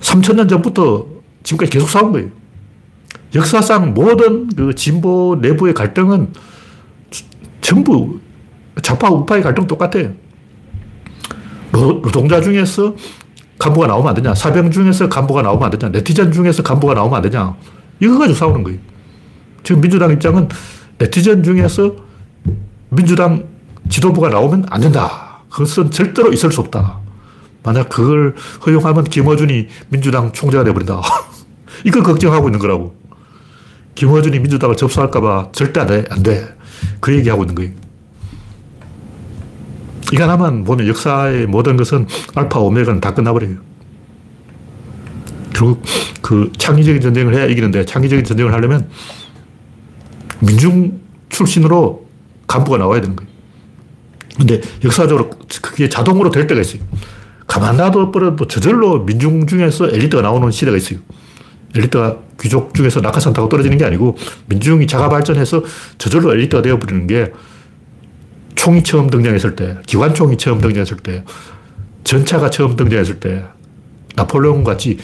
[0.00, 1.06] 3천년 전부터
[1.42, 2.28] 지금까지 계속 싸운 거예요.
[3.34, 6.32] 역사상 모든 그 진보 내부의 갈등은
[7.60, 8.20] 전부
[8.82, 10.12] 좌파 우파의 갈등 똑같아요.
[11.72, 12.94] 노동자 중에서
[13.58, 14.34] 간부가 나오면 안 되냐.
[14.34, 15.90] 사병 중에서 간부가 나오면 안 되냐.
[15.92, 17.54] 네티즌 중에서 간부가 나오면 안 되냐.
[18.00, 18.78] 이거 가지고 싸우는 거예요.
[19.64, 20.48] 지금 민주당 입장은
[20.98, 21.94] 네티즌 중에서
[22.90, 23.44] 민주당
[23.88, 25.42] 지도부가 나오면 안 된다.
[25.50, 27.00] 그것은 절대로 있을 수 없다.
[27.62, 31.02] 만약 그걸 허용하면 김어준이 민주당 총재가 되어버린다.
[31.84, 32.96] 이걸 걱정하고 있는 거라고.
[33.94, 36.04] 김어준이 민주당을 접수할까봐 절대 안 돼.
[36.10, 36.56] 안 돼.
[37.00, 37.72] 그 얘기하고 있는 거예요.
[40.12, 43.56] 이거 하나만 보면 역사의 모든 것은 알파, 오메가는 다 끝나버려요.
[45.54, 45.82] 결국
[46.22, 48.88] 그 창의적인 전쟁을 해야 이기는데 창의적인 전쟁을 하려면
[50.40, 52.06] 민중 출신으로
[52.46, 53.30] 간부가 나와야 되는 거예요.
[54.36, 56.82] 근데 역사적으로 그게 자동으로 될 때가 있어요.
[57.46, 61.00] 가만 놔둬버려도 저절로 민중 중에서 엘리트가 나오는 시대가 있어요.
[61.74, 64.16] 엘리트가 귀족 중에서 낙하산 타고 떨어지는 게 아니고
[64.46, 65.64] 민중이 자가 발전해서
[65.98, 67.32] 저절로 엘리트가 되어버리는 게
[68.58, 71.24] 총이 처음 등장했을 때, 기관총이 처음 등장했을 때,
[72.02, 73.44] 전차가 처음 등장했을 때,
[74.16, 74.98] 나폴레옹 같이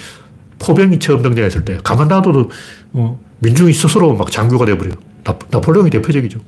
[0.58, 2.50] 포병이 처음 등장했을 때, 가만 놔둬도
[2.94, 4.94] 어, 민중이 스스로 막 장교가 되어버려요.
[5.22, 6.40] 나, 나폴레옹이 대표적이죠.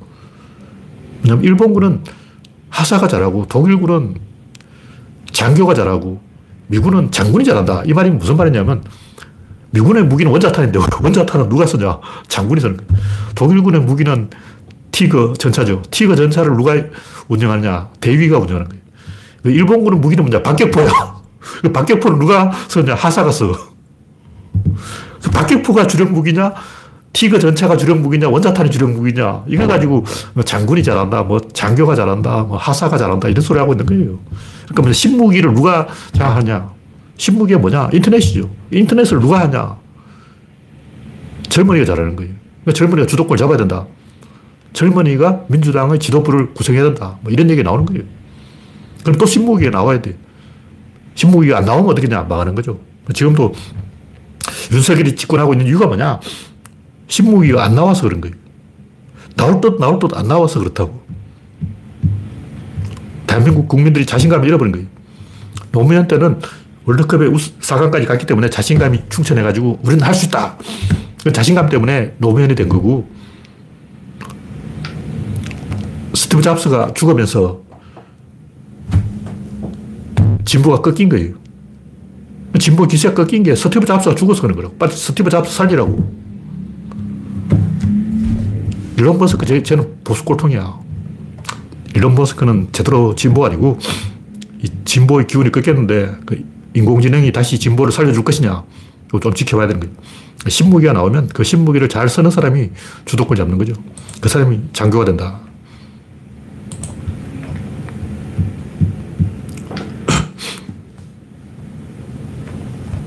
[1.22, 2.02] 왜냐면 일본군은
[2.70, 4.16] 하사가 잘하고 독일군은
[5.30, 6.20] 장교가 잘하고
[6.66, 7.84] 미군은 장군이 잘한다.
[7.86, 8.82] 이 말이 무슨 말이냐면
[9.70, 12.00] 미군의 무기는 원자탄인데 원자탄은 누가 쓰냐?
[12.26, 12.90] 장군이 쓰는 거예요.
[13.36, 14.28] 독일군의 무기는
[14.96, 15.82] 티거 전차죠.
[15.90, 16.74] 티거 전차를 누가
[17.28, 17.90] 운영하냐?
[18.00, 18.82] 대위가 운영하는 거예요.
[19.42, 20.42] 그 일본군은 무기는 뭐냐?
[20.42, 20.88] 박격포야.
[21.60, 22.94] 그 박격포를 누가 썼냐?
[22.94, 23.52] 하사가 써.
[25.22, 26.54] 그 박격포가 주력 무기냐?
[27.12, 28.30] 티그 전차가 주력 무기냐?
[28.30, 29.44] 원자탄이 주력 무기냐?
[29.48, 33.84] 이거 가지고 뭐 장군이 잘한다, 뭐 장교가 잘한다, 뭐 하사가 잘한다, 이런 소리 하고 있는
[33.84, 34.18] 거예요.
[34.64, 36.70] 그러니까 뭐 신무기를 누가 잘 하냐?
[37.18, 37.90] 신무기가 뭐냐?
[37.92, 38.48] 인터넷이죠.
[38.70, 39.76] 인터넷을 누가 하냐?
[41.50, 42.32] 젊은이가 잘하는 거예요.
[42.62, 43.86] 그러니까 젊은이가 주도권을 잡아야 된다.
[44.76, 47.16] 젊은이가 민주당의 지도부를 구성해야 된다.
[47.22, 48.02] 뭐 이런 얘기 나오는 거예요.
[49.02, 50.14] 그럼 또 신무기가 나와야 돼.
[51.14, 52.78] 신무기가 안 나오면 어떻게 냐 망하는 거죠.
[53.14, 53.54] 지금도
[54.70, 56.20] 윤석열이 집권하고 있는 이유가 뭐냐?
[57.08, 58.36] 신무기가 안 나와서 그런 거예요.
[59.34, 61.00] 나올 듯 나올 듯 안 나와서 그렇다고.
[63.26, 64.86] 대한민국 국민들이 자신감을 잃어버린 거예요.
[65.72, 66.38] 노무현 때는
[66.84, 70.58] 월드컵에 4강까지 갔기 때문에 자신감이 충천해가지고 우리는 할 수 있다.
[71.24, 73.08] 그 자신감 때문에 노무현이 된 거고
[76.16, 77.60] 스티브 잡스가 죽으면서
[80.46, 81.34] 진보가 꺾인 거예요.
[82.58, 84.74] 진보 기세가 꺾인 게 스티브 잡스가 죽어서 그런 거라고.
[84.76, 86.26] 빨리 스티브 잡스 살리라고.
[88.96, 90.80] 일론 머스크, 쟤는 보수 꼴통이야.
[91.94, 93.78] 일론 머스크는 제대로 진보가 아니고
[94.62, 98.64] 이 진보의 기운이 꺾였는데 그 인공지능이 다시 진보를 살려줄 것이냐.
[99.08, 99.94] 이거 좀 지켜봐야 되는 거예요.
[100.48, 102.70] 신무기가 나오면 그 신무기를 잘 쓰는 사람이
[103.04, 103.74] 주도권 잡는 거죠.
[104.22, 105.45] 그 사람이 장교가 된다.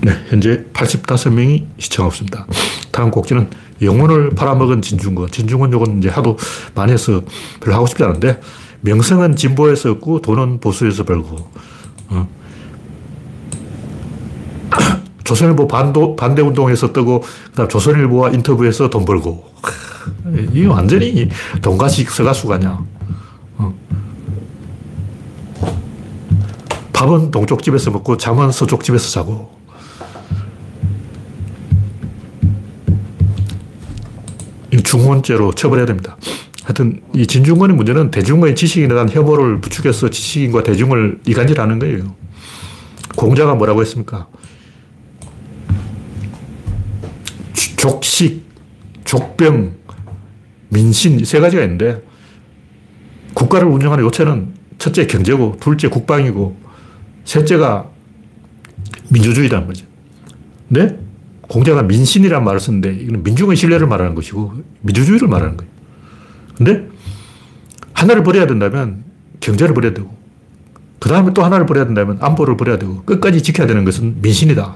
[0.01, 2.47] 네, 현재 85명이 시청하고 있습니다.
[2.91, 3.49] 다음 곡지는
[3.81, 5.31] 영혼을 팔아먹은 진중권.
[5.31, 6.37] 진중권 요건 이제 하도
[6.73, 7.21] 많이 해서
[7.59, 8.39] 별로 하고 싶지 않은데,
[8.81, 11.51] 명성은 진보에서 얻고 돈은 보수에서 벌고,
[12.09, 12.27] 어.
[15.25, 19.49] 조선일보 반도, 반대 운동에서 뜨고, 그 다음 조선일보와 인터뷰에서 돈 벌고.
[20.53, 21.29] 이 완전히
[21.61, 22.79] 돈가식 서가수가 아니야.
[23.57, 23.73] 어.
[26.93, 29.58] 밥은 동쪽 집에서 먹고, 잠은 서쪽 집에서 자고.
[34.89, 36.17] 중원죄로 처벌해야 됩니다.
[36.63, 42.15] 하여튼 이 진중권의 문제는 대중의 지식인에 대한 혐오를 부추겨서 지식인과 대중을 이간질하는 거예요.
[43.15, 44.27] 공자가 뭐라고 했습니까?
[47.77, 48.43] 족식,
[49.05, 49.73] 족병,
[50.69, 52.01] 민신 세 가지가 있는데
[53.35, 56.57] 국가를 운영하는 요체는 첫째 경제고 둘째 국방이고
[57.25, 57.91] 셋째가
[59.09, 59.85] 민주주의란 말이죠.
[60.67, 61.08] 근데
[61.49, 65.71] 공자가 민신이라는 말을 썼는데 이건 민중의 신뢰를 말하는 것이고 민주주의를 말하는 거예요.
[66.55, 66.87] 근데
[67.93, 69.03] 하나를 버려야 된다면
[69.39, 70.15] 경제를 버려야 되고
[70.99, 74.75] 그 다음에 또 하나를 버려야 된다면 안보를 버려야 되고 끝까지 지켜야 되는 것은 민신이다.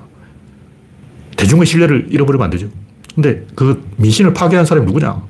[1.37, 2.69] 대중의 신뢰를 잃어버리면 안 되죠.
[3.13, 5.21] 근데 그 민신을 파괴한 사람이 누구냐?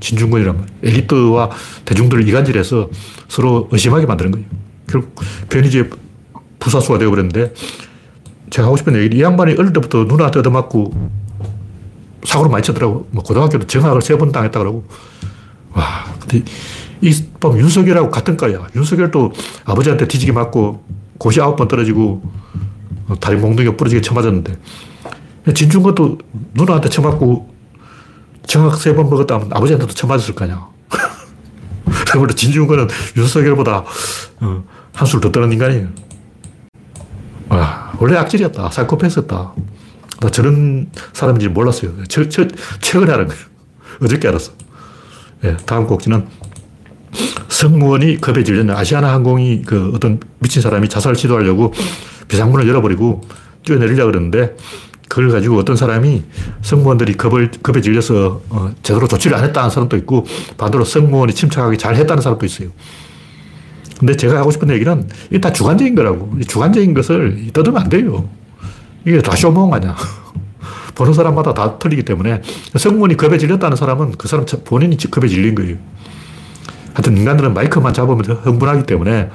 [0.00, 0.66] 진중권이란 말.
[0.82, 1.50] 엘리트와
[1.84, 2.90] 대중들을 이간질해서
[3.28, 4.46] 서로 의심하게 만드는 거예요.
[4.88, 5.14] 결국
[5.50, 5.88] 변희재
[6.58, 7.54] 부사수가 되어버렸는데
[8.50, 11.10] 제가 하고 싶은 얘기 이 양반이 어릴 때부터 누나한테 얻어맞고
[12.24, 13.08] 사고를 많이 쳤더라고.
[13.10, 14.84] 뭐 고등학교도 정학을 세 번 당했다 그러고.
[15.72, 16.42] 와, 근데
[17.00, 18.66] 이밤 윤석열하고 같은 과야.
[18.76, 19.32] 윤석열도
[19.64, 20.84] 아버지한테 뒤지게 맞고
[21.18, 22.22] 고시 아홉 번 떨어지고
[23.20, 24.56] 다리 몽둥이가 부러지게 쳐맞았는데
[25.54, 26.18] 진중권도
[26.54, 27.48] 누나한테 쳐맞고
[28.46, 30.66] 정학 세 번 먹었다 하면 아버지한테도 쳐맞았을 거 아니야.
[32.08, 33.84] 그러므로 진중권은 윤석열보다
[34.40, 35.88] 어, 한술 더 떠는 인간이에요.
[37.48, 38.70] 와, 원래 악질이었다.
[38.70, 39.52] 사이코패스였다.
[40.20, 41.92] 나 저런 사람인지 몰랐어요.
[42.08, 42.46] 저, 저,
[42.80, 43.42] 최근에 알은 거예요.
[44.02, 44.52] 어저께 알았어.
[45.42, 46.26] 네, 다음 곡지는
[47.48, 48.72] 승무원이 겁에 질렸네.
[48.72, 51.72] 아시아나 항공이 그 어떤 미친 사람이 자살 시도하려고
[52.28, 53.22] 비상문을 열어버리고
[53.64, 54.56] 뛰어내리려고 그러는데
[55.08, 56.22] 그걸 가지고 어떤 사람이
[56.62, 60.24] 승무원들이 겁을, 겁에 질려서 어, 제대로 조치를 안 했다는 사람도 있고
[60.56, 62.68] 반대로 승무원이 침착하게 잘 했다는 사람도 있어요.
[64.00, 66.38] 근데 제가 하고 싶은 얘기는 이게 다 주관적인 거라고.
[66.48, 68.26] 주관적인 것을 떠들면 안 돼요.
[69.04, 69.94] 이게 다 쇼몽 아니야.
[70.96, 72.40] 보는 사람마다 다 틀리기 때문에
[72.76, 75.76] 성문이 겁에 질렸다는 사람은 그 사람 본인이 겁에 질린 거예요.
[76.94, 79.28] 하여튼 인간들은 마이크만 잡으면 흥분하기 때문에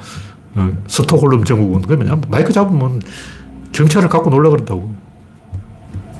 [0.55, 1.83] 어, 스톡홀름 증후군.
[1.83, 3.01] 그러면 마이크 잡으면
[3.71, 4.95] 경찰을 갖고 놀라 그런다고.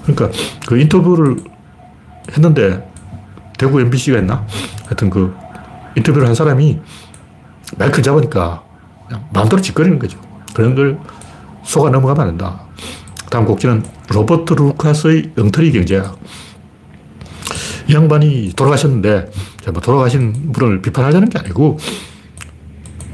[0.03, 0.29] 그러니까
[0.67, 1.37] 그 인터뷰를
[2.31, 2.87] 했는데
[3.57, 4.45] 대구 MBC가 했나?
[4.83, 5.33] 하여튼 그
[5.95, 6.79] 인터뷰를 한 사람이
[7.77, 8.63] 마이크 잡으니까
[9.33, 10.19] 마음대로 짓거리는 거죠.
[10.53, 10.99] 그런 걸
[11.63, 12.61] 속아 넘어가면 안 된다.
[13.29, 16.17] 다음 곡지는 로버트 루카스의 엉터리 경제학.
[17.87, 19.31] 이 양반이 돌아가셨는데,
[19.71, 21.77] 뭐 돌아가신 분을 비판하려는 게 아니고,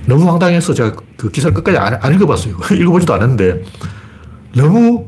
[0.05, 2.57] 너무 황당해서 제가 그 기사를 끝까지 안, 안 읽어봤어요.
[2.71, 3.63] 읽어보지도 않았는데,
[4.55, 5.07] 너무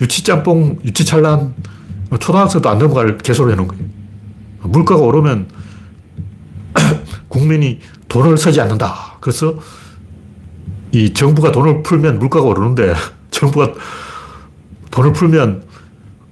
[0.00, 1.54] 유치짬뽕, 유치찬란,
[2.18, 3.84] 초등학생도 안 넘어갈 개소를 해놓은 거예요.
[4.62, 5.48] 물가가 오르면
[7.30, 9.16] 국민이 돈을 쓰지 않는다.
[9.20, 9.54] 그래서
[10.92, 12.92] 이 정부가 돈을 풀면 물가가 오르는데
[13.30, 13.72] 정부가
[14.90, 15.62] 돈을 풀면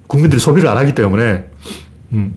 [0.09, 1.49] 국민들이 소비를 안 하기 때문에
[2.13, 2.35] 음,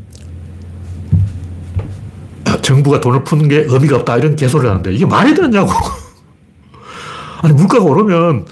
[2.61, 5.71] 정부가 돈을 푸는 게 의미가 없다 이런 개소리를 하는데 이게 말이 되느냐고.
[7.41, 8.45] 아니 물가가 오르면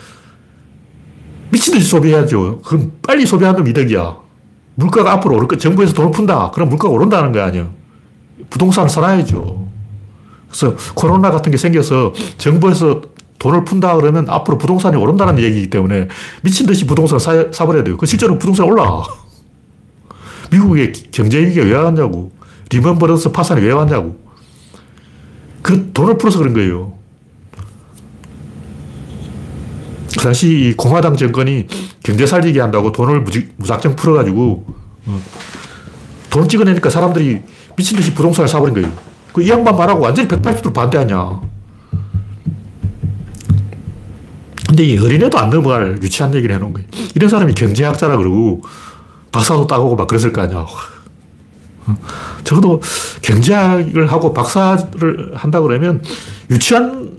[1.52, 2.62] 미친 듯이 소비해야죠.
[2.66, 4.18] 그럼 빨리 소비하면 이득이야.
[4.74, 6.50] 물가가 앞으로 오를 거 정부에서 돈을 푼다.
[6.52, 7.70] 그럼 물가가 오른다는 거 아니야.
[8.50, 9.69] 부동산을 살아야죠.
[10.50, 13.02] 그래서 코로나 같은 게 생겨서 정부에서
[13.38, 16.08] 돈을 푼다 그러면 앞으로 부동산이 오른다는 얘기이기 때문에
[16.42, 17.98] 미친 듯이 부동산을 사, 사버려야 돼요.
[17.98, 19.04] 그 실제로 부동산 올라.
[20.52, 22.32] 미국의 경제 위기가 왜 왔냐고.
[22.70, 24.20] 리먼 브러스 파산이 왜 왔냐고.
[25.62, 26.94] 그 돈을 풀어서 그런 거예요.
[30.18, 31.68] 그 당시 공화당 정권이
[32.04, 33.24] 경제 살리게 한다고 돈을
[33.56, 34.66] 무작정 풀어가지고
[35.06, 35.22] 어,
[36.30, 37.42] 돈 찍어내니까 사람들이
[37.78, 39.09] 미친 듯이 부동산을 사버린 거예요.
[39.34, 41.42] 그 이 양반 말하고 완전히 180도 반대하냐.
[44.68, 46.88] 근데 이 어린애도 안 넘어갈 유치한 얘기를 해놓은 거예요.
[47.16, 48.62] 이런 사람이 경제학자라 그러고
[49.32, 50.60] 박사도 따고 막 그랬을 거 아니야.
[50.60, 51.96] 어,
[52.44, 52.82] 적어도
[53.22, 56.04] 경제학을 하고 박사를 한다 그러면
[56.52, 57.10] 유치한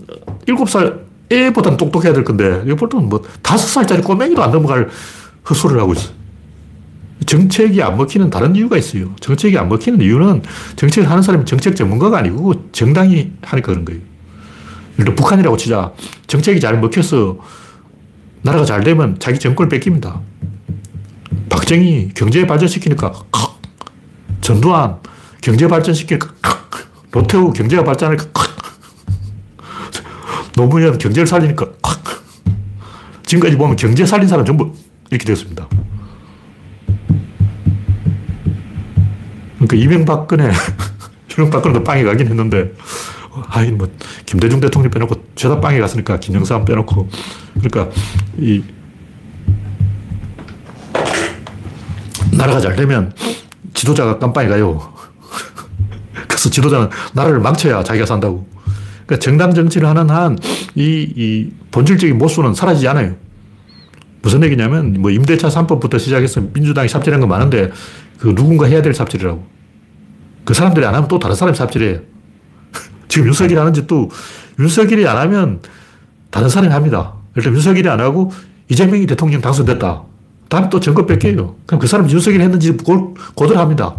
[0.47, 4.89] 7살 애보다는 똑똑해야 될 건데, 이보다는 뭐, 다섯 살짜리 꼬맹이도 안 넘어갈
[5.49, 6.09] 헛소리를 하고 있어.
[7.25, 9.13] 정책이 안 먹히는 다른 이유가 있어요.
[9.19, 10.41] 정책이 안 먹히는 이유는
[10.75, 14.01] 정책을 하는 사람이 정책 전문가가 아니고 정당이 하니까 그런 거예요.
[14.93, 15.93] 예를 들어 북한이라고 치자.
[16.27, 17.37] 정책이 잘 먹혀서
[18.41, 20.19] 나라가 잘 되면 자기 정권을 뺏깁니다.
[21.49, 23.13] 박정희 경제 발전시키니까
[24.41, 24.97] 전두환
[25.41, 26.33] 경제 발전시키니까
[27.11, 28.43] 노태우 경제가 발전하니까
[30.55, 31.67] 노무현 경제를 살리니까
[33.25, 34.73] 지금까지 보면 경제 살린 사람 전부
[35.09, 35.67] 이렇게 됐습니다.
[39.61, 40.51] 그러니까 이명박근혜,
[41.37, 42.73] 이명박근혜도 빵에 가긴 했는데,
[43.29, 43.87] 하긴 뭐,
[44.25, 47.09] 김대중 대통령 빼놓고 죄다 빵에 갔으니까 김영삼 빼놓고.
[47.61, 47.89] 그러니까
[48.37, 48.63] 이,
[52.31, 53.13] 나라가 잘 되면
[53.73, 54.93] 지도자가 깜빵에 가요.
[56.27, 58.47] 그래서 지도자는 나라를 망쳐야 자기가 산다고.
[59.05, 60.37] 그러니까 정당 정치를 하는 한
[60.75, 63.15] 이, 이 본질적인 모순은 사라지지 않아요.
[64.21, 67.71] 무슨 얘기냐면 뭐 임대차 3법부터 시작해서 민주당이 삽질한 거 많은데
[68.19, 69.43] 그 누군가 해야 될 삽질이라고.
[70.45, 72.01] 그 사람들이 안 하면 또 다른 사람이 삽질해.
[73.07, 74.09] 지금 윤석열이 하는 짓도
[74.59, 75.61] 윤석열이 안 하면
[76.29, 77.13] 다른 사람이 합니다.
[77.35, 78.31] 일단 윤석열이 안 하고
[78.69, 80.03] 이재명이 대통령 당선됐다.
[80.49, 81.55] 다음에 또 정권 뺏겨요.
[81.65, 82.75] 그럼 그 사람이 윤석열이 했는지
[83.35, 83.95] 고들합니다.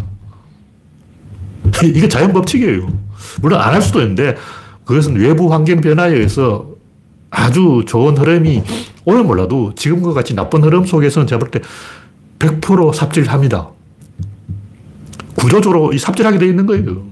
[1.83, 2.87] 이게 자연 법칙이에요.
[3.41, 4.35] 물론 안 할 수도 있는데
[4.85, 6.67] 그것은 외부 환경 변화에 의해서
[7.29, 8.63] 아주 좋은 흐름이
[9.05, 11.61] 오면 몰라도 지금과 같이 나쁜 흐름 속에서는 제가 볼 때
[12.39, 13.69] 100% 삽질합니다.
[15.35, 17.05] 구조적으로 이 삽질하게 되어 있는 거예요.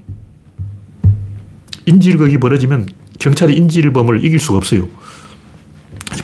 [1.85, 2.87] 인질극이 벌어지면
[3.19, 4.87] 경찰이 인질범을 이길 수가 없어요.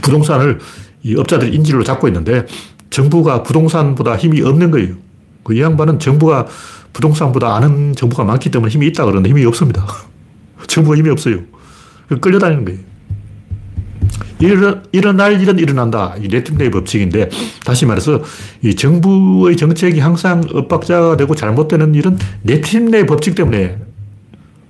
[0.02, 0.60] 부동산을
[1.04, 2.46] 이 업자들이 인질로 잡고 있는데
[2.90, 4.96] 정부가 부동산보다 힘이 없는 거예요.
[5.44, 6.48] 그이 양반은 정부가
[6.94, 9.86] 부동산보다 아는 정부가 많기 때문에 힘이 있다 그러는데 힘이 없습니다.
[10.68, 11.40] 정부가 힘이 없어요.
[12.20, 12.80] 끌려다니는 거예요.
[14.40, 16.16] 일어, 일어날 일은 일어난다.
[16.22, 17.30] 이 네팅데이 법칙인데,
[17.66, 18.22] 다시 말해서,
[18.64, 23.80] 이 정부의 정책이 항상 엇박자가 되고 잘못되는 일은 네팅데이 법칙 때문에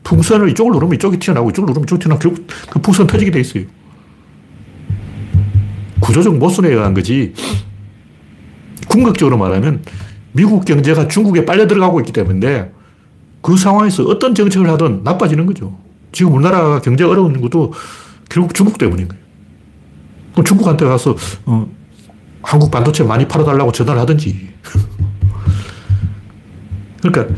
[0.03, 3.63] 풍선을 이쪽을 누르면 이쪽이 튀어나오고 이쪽을 누르면 이쪽이 튀어나오고 결국 그 풍선 터지게 돼 있어요.
[5.99, 7.33] 구조적 모순에 의한 거지.
[8.87, 9.83] 궁극적으로 말하면
[10.31, 12.71] 미국 경제가 중국에 빨려 들어가고 있기 때문에
[13.41, 15.77] 그 상황에서 어떤 정책을 하든 나빠지는 거죠.
[16.13, 17.73] 지금 우리나라가 경제 어려운 것도
[18.29, 19.26] 결국 중국 때문인 거예요.
[20.37, 21.15] 그럼 중국한테 가서
[21.47, 21.67] 어,
[22.43, 24.47] 한국 반도체 많이 팔아달라고 전화를 하든지.
[27.01, 27.35] 그러니까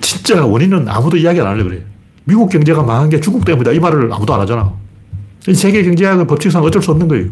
[0.00, 1.84] 진짜 원인은 아무도 이야기 안 하려고 그래.
[2.24, 3.72] 미국 경제가 망한 게 중국 때문이다.
[3.72, 4.72] 이 말을 아무도 안 하잖아.
[5.54, 7.28] 세계 경제학의 법칙상 어쩔 수 없는 거예요.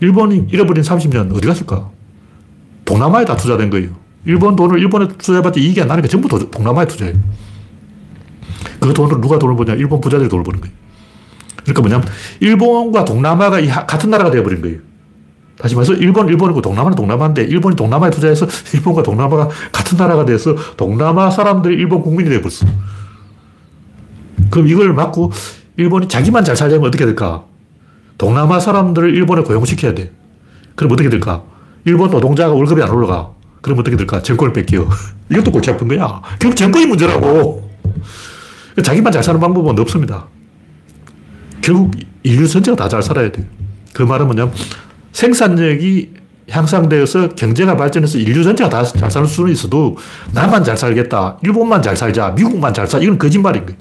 [0.00, 1.90] 일본이 잃어버린 30년 어디 갔을까?
[2.86, 3.90] 동남아에 다 투자된 거예요.
[4.24, 7.12] 일본 돈을 일본에 투자해봤자 이익이 안 나니까 전부 동남아에 투자해.
[8.80, 9.74] 그 돈을 누가 돈을 버냐?
[9.74, 10.74] 일본 부자들이 돈을 버는 거예요.
[11.62, 12.06] 그러니까 뭐냐면,
[12.40, 14.78] 일본과 동남아가 같은 나라가 되어버린 거예요.
[15.60, 21.30] 다시 말해서 일본, 일본이고 동남아는 동남아인데 일본이 동남아에 투자해서 일본과 동남아가 같은 나라가 돼서 동남아
[21.30, 22.66] 사람들이 일본 국민이 되어버렸어.
[24.50, 25.32] 그럼 이걸 막고
[25.76, 27.44] 일본이 자기만 잘 살려면 어떻게 될까?
[28.16, 30.10] 동남아 사람들을 일본에 고용시켜야 돼.
[30.76, 31.42] 그럼 어떻게 될까?
[31.84, 33.30] 일본 노동자가 월급이 안 올라가.
[33.60, 34.22] 그럼 어떻게 될까?
[34.22, 34.88] 정권을 뺏겨.
[35.30, 36.22] 이것도 골치 아픈 거야.
[36.38, 37.70] 결국 정권이 문제라고.
[38.82, 40.26] 자기만 잘 사는 방법은 없습니다.
[41.70, 41.92] 결국
[42.24, 43.46] 인류 전체가 다 잘 살아야 돼요.
[43.92, 44.52] 그 말은 뭐냐면
[45.12, 46.10] 생산력이
[46.50, 49.96] 향상되어서 경제가 발전해서 인류 전체가 다잘 사는 수는 있어도
[50.32, 51.38] 나만 잘 살겠다.
[51.44, 52.30] 일본만 잘 살자.
[52.30, 53.04] 미국만 잘 살.
[53.04, 53.78] 이건 거짓말인 거예요.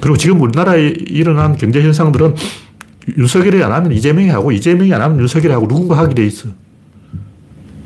[0.00, 2.34] 그리고 지금 우리나라에 일어난 경제 현상들은
[3.18, 6.48] 윤석열이 안 하면 이재명이 하고 이재명이 안 하면 윤석열이 하고 누군가 하게 돼 있어.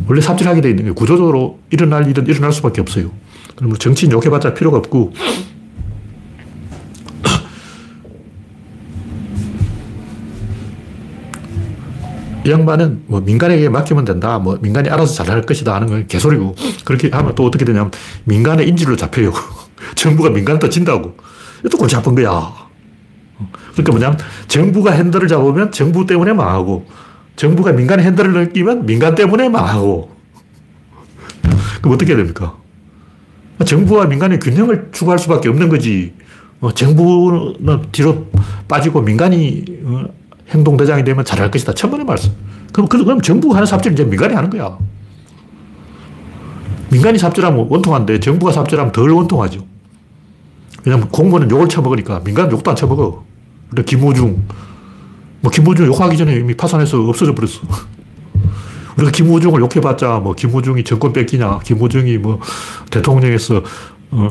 [0.06, 3.10] 원래 삽질하게 돼 있는 게 구조적으로 일어날 일은 일어날 수밖에 없어요.
[3.56, 5.12] 그럼 정치인 욕해봤자 필요가 없고
[12.44, 14.38] 이 양반은 뭐 민간에게 맡기면 된다.
[14.38, 17.90] 뭐 민간이 알아서 잘 할 것이다 하는 건 개소리고 그렇게 하면 또 어떻게 되냐면
[18.24, 19.32] 민간의 인질로 잡혀요.
[19.94, 21.16] 정부가 민간한테 진다고.
[21.60, 22.52] 이것도 골치 아픈 거야.
[23.72, 24.18] 그러니까 뭐냐면
[24.48, 26.86] 정부가 핸들을 잡으면 정부 때문에 망하고
[27.36, 30.10] 정부가 민간의 핸들을 느끼면 민간 때문에 망하고
[31.80, 32.56] 그럼 어떻게 됩니까?
[33.64, 36.12] 정부와 민간의 균형을 추구할 수밖에 없는 거지.
[36.60, 38.26] 어, 정부는 뒤로
[38.68, 40.04] 빠지고 민간이 어,
[40.52, 41.74] 행동대장이 되면 잘할 것이다.
[41.74, 42.32] 천번의 말씀.
[42.72, 44.76] 그럼, 그럼 정부가 하는 삽질은 이제 민간이 하는 거야.
[46.90, 49.64] 민간이 삽질하면 원통한데 정부가 삽질하면 덜 원통하죠.
[50.84, 53.24] 왜냐면 공무원은 욕을 쳐먹으니까 민간은 욕도 안 쳐먹어.
[53.70, 54.42] 근데 김우중,
[55.40, 57.60] 뭐 김우중 욕하기 전에 이미 파산해서 없어져 버렸어.
[58.96, 62.40] 우리가 김우중을 욕해봤자 뭐 김우중이 정권 뺏기냐, 김우중이 뭐
[62.90, 63.62] 대통령에서
[64.10, 64.30] 어,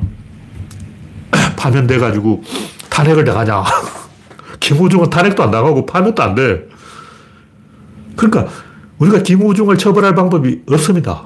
[1.58, 2.44] 파면돼가지고
[2.90, 3.64] 탄핵을 당하냐.
[4.62, 6.70] 김우중은 탄핵도 안 나가고 파면도 안 돼.
[8.16, 8.48] 그러니까
[9.00, 11.24] 우리가 김우중을 처벌할 방법이 없습니다.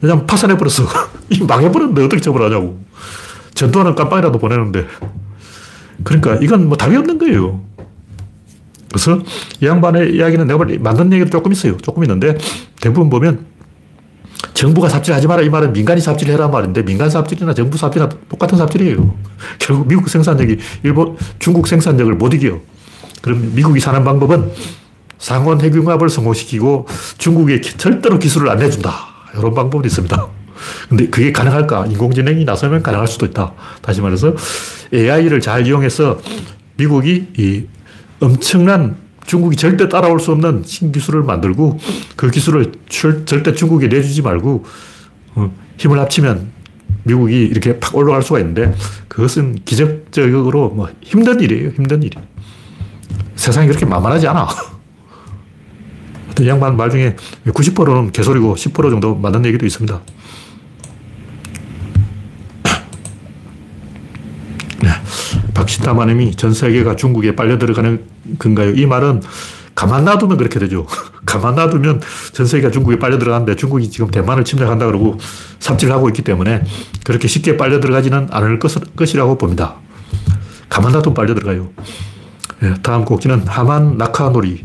[0.00, 0.84] 왜냐면 파산해버렸어.
[1.30, 2.78] 이 망해버렸는데 어떻게 처벌하냐고.
[3.54, 4.86] 전두환은 깜빵이라도 보내는데.
[6.04, 7.62] 그러니까 이건 뭐 답이 없는 거예요.
[8.90, 9.18] 그래서
[9.60, 11.76] 이 양반의 이야기는 내가 만든 얘기도 조금 있어요.
[11.78, 12.36] 조금 있는데
[12.80, 13.46] 대부분 보면
[14.60, 19.14] 정부가 삽질하지 마라 이 말은 민간이 삽질해라 말인데 민간 삽질이나 정부 삽질이나 똑같은 삽질이에요.
[19.58, 22.58] 결국 미국 생산력이 일본, 중국 생산력을 못 이겨.
[23.22, 24.52] 그럼 미국이 사는 방법은
[25.18, 26.86] 상원 핵융합을 성공시키고
[27.16, 28.94] 중국에 절대로 기술을 안 내준다.
[29.34, 30.28] 이런 방법이 있습니다.
[30.90, 31.86] 근데 그게 가능할까?
[31.86, 33.54] 인공지능이 나서면 가능할 수도 있다.
[33.80, 34.34] 다시 말해서
[34.92, 36.20] AI를 잘 이용해서
[36.76, 37.64] 미국이 이
[38.20, 38.96] 엄청난
[39.30, 41.78] 중국이 절대 따라올 수 없는 신기술을 만들고
[42.16, 44.64] 그 기술을 절대 중국에 내주지 말고
[45.36, 46.50] 어, 힘을 합치면
[47.04, 48.74] 미국이 이렇게 팍 올라갈 수가 있는데
[49.06, 51.68] 그것은 기적적으로 뭐 힘든 일이에요.
[51.68, 52.18] 힘든 일이.
[53.36, 54.48] 세상이 그렇게 만만하지 않아.
[56.44, 57.14] 양반 말 중에
[57.46, 60.00] 90%는 개소리고 10% 정도 맞는 얘기도 있습니다.
[65.54, 68.04] 박시타마님이 전 세계가 중국에 빨려 들어가는
[68.38, 68.70] 건가요?
[68.70, 69.22] 이 말은
[69.74, 70.86] 가만 놔두면 그렇게 되죠.
[71.24, 72.00] 가만 놔두면
[72.32, 75.18] 전 세계가 중국에 빨려 들어가는데 중국이 지금 대만을 침략한다 그러고
[75.58, 76.62] 삽질하고 있기 때문에
[77.04, 78.72] 그렇게 쉽게 빨려 들어가지는 않을 것,
[79.14, 79.76] 이라고 봅니다.
[80.68, 81.70] 가만 놔두면 빨려 들어가요.
[82.60, 84.64] 네, 다음 곡지는 하만 나카놀이.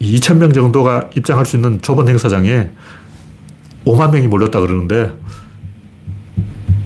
[0.00, 2.70] 2,000명 정도가 입장할 수 있는 좁은 행사장에
[3.84, 5.12] 5만 명이 몰렸다 그러는데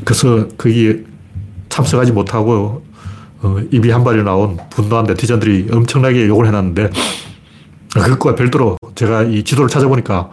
[0.05, 1.05] 그래서 거기
[1.69, 2.85] 참석하지 못하고
[3.45, 6.91] 어, 입이 한 발이 나온 분노한 네티즌들이 엄청나게 욕을 해놨는데
[7.93, 10.31] 그것과 별도로 제가 이 지도를 찾아보니까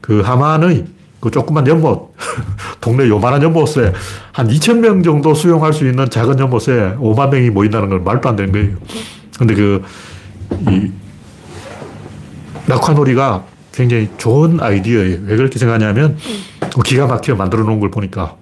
[0.00, 0.86] 그 하만의
[1.20, 2.14] 그 조그만 연못,
[2.80, 3.92] 동네 요만한 연못에
[4.32, 8.36] 한 2천 명 정도 수용할 수 있는 작은 연못에 5만 명이 모인다는 건 말도 안
[8.36, 8.76] 되는 거예요.
[9.36, 9.82] 근데 그,
[10.68, 10.90] 이,
[12.66, 15.18] 낙화놀이가 굉장히 좋은 아이디어예요.
[15.24, 16.16] 왜 그렇게 생각하냐면,
[16.84, 18.36] 기가 막혀 만들어 놓은 걸 보니까.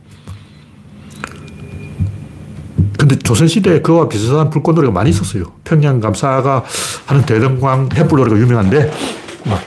[3.06, 5.44] 근데 조선시대에 그와 비슷한 불꽃놀이가 많이 있었어요.
[5.62, 6.64] 평양 감사가
[7.06, 8.90] 하는 대등광 햇불놀이가 유명한데,
[9.44, 9.60] 막,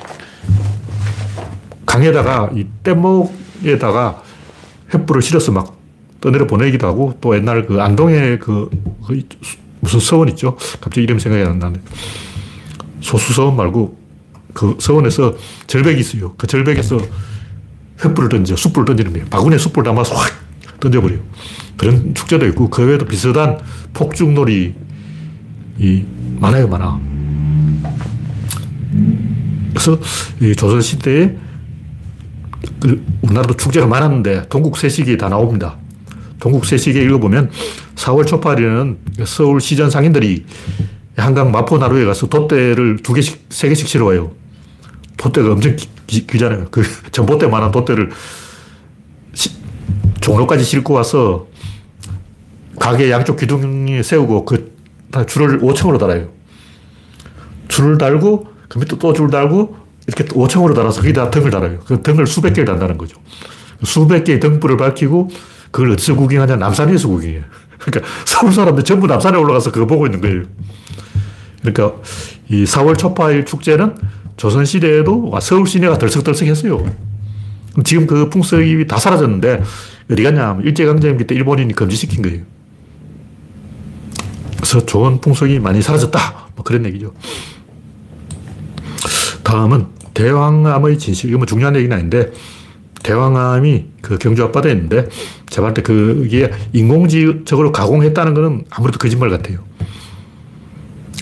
[1.86, 4.22] 강에다가, 이 뗏목에다가
[4.94, 5.78] 햇불을 실어서 막
[6.20, 8.70] 떠내려 보내기도 하고, 또 옛날 그 안동에 그,
[9.08, 9.22] 그
[9.80, 10.58] 무슨 서원 있죠?
[10.82, 11.80] 갑자기 이름 생각이 안 나는데.
[13.00, 13.98] 소수 서원 말고
[14.54, 15.36] 그 서원에서
[15.68, 16.34] 절벽이 있어요.
[16.36, 16.98] 그 절벽에서
[18.00, 19.28] 횃불을 던져, 숯불을 던지는 거예요.
[19.30, 20.34] 바구니에 숯불 담아서 확
[20.82, 21.22] 던져버려요.
[21.80, 23.58] 그런 축제도 있고 그 외에도 비슷한
[23.94, 24.76] 폭죽놀이
[25.80, 26.04] 이
[26.40, 27.00] 많아요, 많아.
[29.70, 29.98] 그래서
[30.42, 31.38] 이 조선 시대에
[32.82, 35.78] 그 우리나라도 축제가 많았는데 동국세식이 다 나옵니다.
[36.42, 37.50] 동국세식에 읽어보면
[37.96, 40.46] 4월 초파일에는 서울 시전 상인들이
[41.16, 44.32] 한강 마포나루에 가서 돛대를 두 개씩, 세 개씩 실어 와요.
[45.16, 45.78] 돛대가 엄청
[46.08, 48.10] 기, 잖아요 그 전봇대만한 돛대를
[49.34, 49.52] 시,
[50.20, 51.48] 종로까지 싣고 와서
[52.80, 54.74] 가게 양쪽 기둥에 세우고 그
[55.28, 56.30] 줄을 5층으로 달아요.
[57.68, 59.76] 줄을 달고 그 밑에 또 줄 달고
[60.08, 61.80] 이렇게 5층으로 달아서 거기다 등을 달아요.
[61.86, 63.18] 그 등을 수백 개를 단다는 거죠.
[63.84, 65.30] 수백 개의 등불을 밝히고
[65.72, 66.56] 그걸 어디서 구경하냐?
[66.56, 67.44] 남산 에서 구경해요.
[67.78, 70.44] 그러니까 서울 사람들 전부 남산에 올라가서 그거 보고 있는 거예요.
[71.62, 71.98] 그러니까
[72.50, 73.96] 이 4월 초파일 축제는
[74.38, 76.86] 조선시대에도 서울 시내가 덜썩덜썩했어요.
[77.84, 79.64] 지금 그 풍습이 다 사라졌는데
[80.12, 82.42] 어디 갔냐 일제강점기 때 일본인이 금지시킨 거예요.
[84.60, 86.50] 그래서 좋은 풍속이 많이 사라졌다.
[86.56, 87.14] 뭐 그런 얘기죠.
[89.44, 91.30] 다음은 대왕암의 진실.
[91.30, 92.32] 이건 뭐 중요한 얘기는 아닌데,
[93.04, 95.08] 대왕암이 그 경주 앞바다에 있는데,
[95.50, 99.60] 제가 볼때 그게 인공지적으로 가공했다는 것은 아무래도 거짓말 같아요.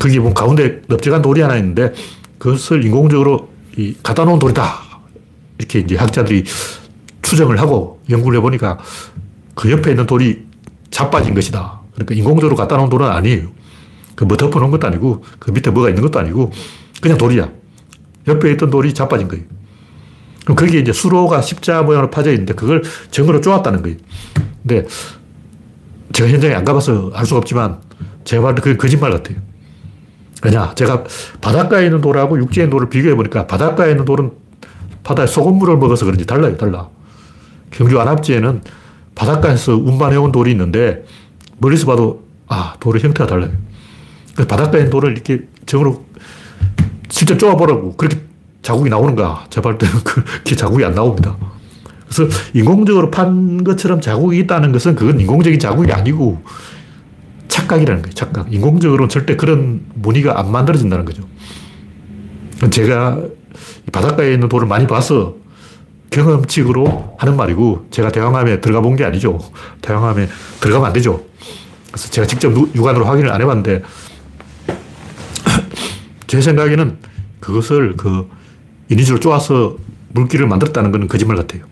[0.01, 1.93] 거기 뭐 가운데 넓적한 돌이 하나 있는데,
[2.39, 4.81] 그것을 인공적으로 이 갖다 놓은 돌이다.
[5.59, 6.43] 이렇게 이제 학자들이
[7.21, 8.79] 추정을 하고 연구를 해보니까
[9.53, 10.45] 그 옆에 있는 돌이
[10.89, 11.76] 자빠진 것이다.
[11.97, 13.49] 그러니까 인공적으로 갖다 놓은 돌은 아니에요.
[14.15, 16.51] 그뭐 덮어놓은 것도 아니고 그 밑에 뭐가 있는 것도 아니고
[17.01, 17.49] 그냥 돌이야.
[18.27, 19.43] 옆에 있던 돌이 자빠진 거예요.
[20.43, 23.97] 그럼 거기에 이제 수로가 십자 모양으로 파져 있는데 그걸 정으로 쪼았다는 거예요.
[24.61, 24.85] 근데
[26.13, 27.79] 제가 현장에 안 가봐서 알 수가 없지만
[28.23, 29.37] 제가 때 그게 거짓말 같아요.
[30.43, 30.73] 왜냐?
[30.75, 31.03] 제가
[31.41, 34.31] 바닷가에 있는 돌하고 육지에 있는 돌을 비교해 보니까 바닷가에 있는 돌은
[35.03, 36.89] 바다에 소금물을 먹어서 그런지 달라요, 달라.
[37.71, 38.61] 경주 안압지에는
[39.15, 41.05] 바닷가에서 운반해온 돌이 있는데
[41.57, 43.51] 멀리서 봐도 아, 돌의 형태가 달라요.
[44.47, 46.05] 바닷가에 돌을 이렇게 정으로
[47.09, 48.19] 실제 쪼아보라고 그렇게
[48.61, 49.45] 자국이 나오는가?
[49.49, 51.37] 제발 그렇게 자국이 안 나옵니다.
[52.07, 56.41] 그래서 인공적으로 판 것처럼 자국이 있다는 것은 그건 인공적인 자국이 아니고
[57.47, 58.13] 착각이라는 거예요.
[58.13, 58.53] 착각.
[58.53, 61.23] 인공적으로는 절대 그런 무늬가 안 만들어진다는 거죠.
[62.69, 63.19] 제가
[63.91, 65.35] 바닷가에 있는 돌을 많이 봐서
[66.09, 69.39] 경험칙으로 하는 말이고 제가 대왕암에 들어가 본 게 아니죠.
[69.81, 70.27] 대왕암에
[70.61, 71.25] 들어가면 안 되죠.
[71.97, 73.81] 그래서 제가 직접 육안으로 확인을 안 해봤는데
[76.27, 76.99] 제 생각에는
[77.39, 78.29] 그것을 그
[78.87, 79.77] 인위적으로 쪼아서
[80.09, 81.63] 물기를 만들었다는 것은 거짓말 같아요.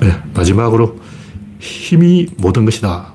[0.00, 1.00] 네, 마지막으로
[1.58, 3.14] 힘이 모든 것이다.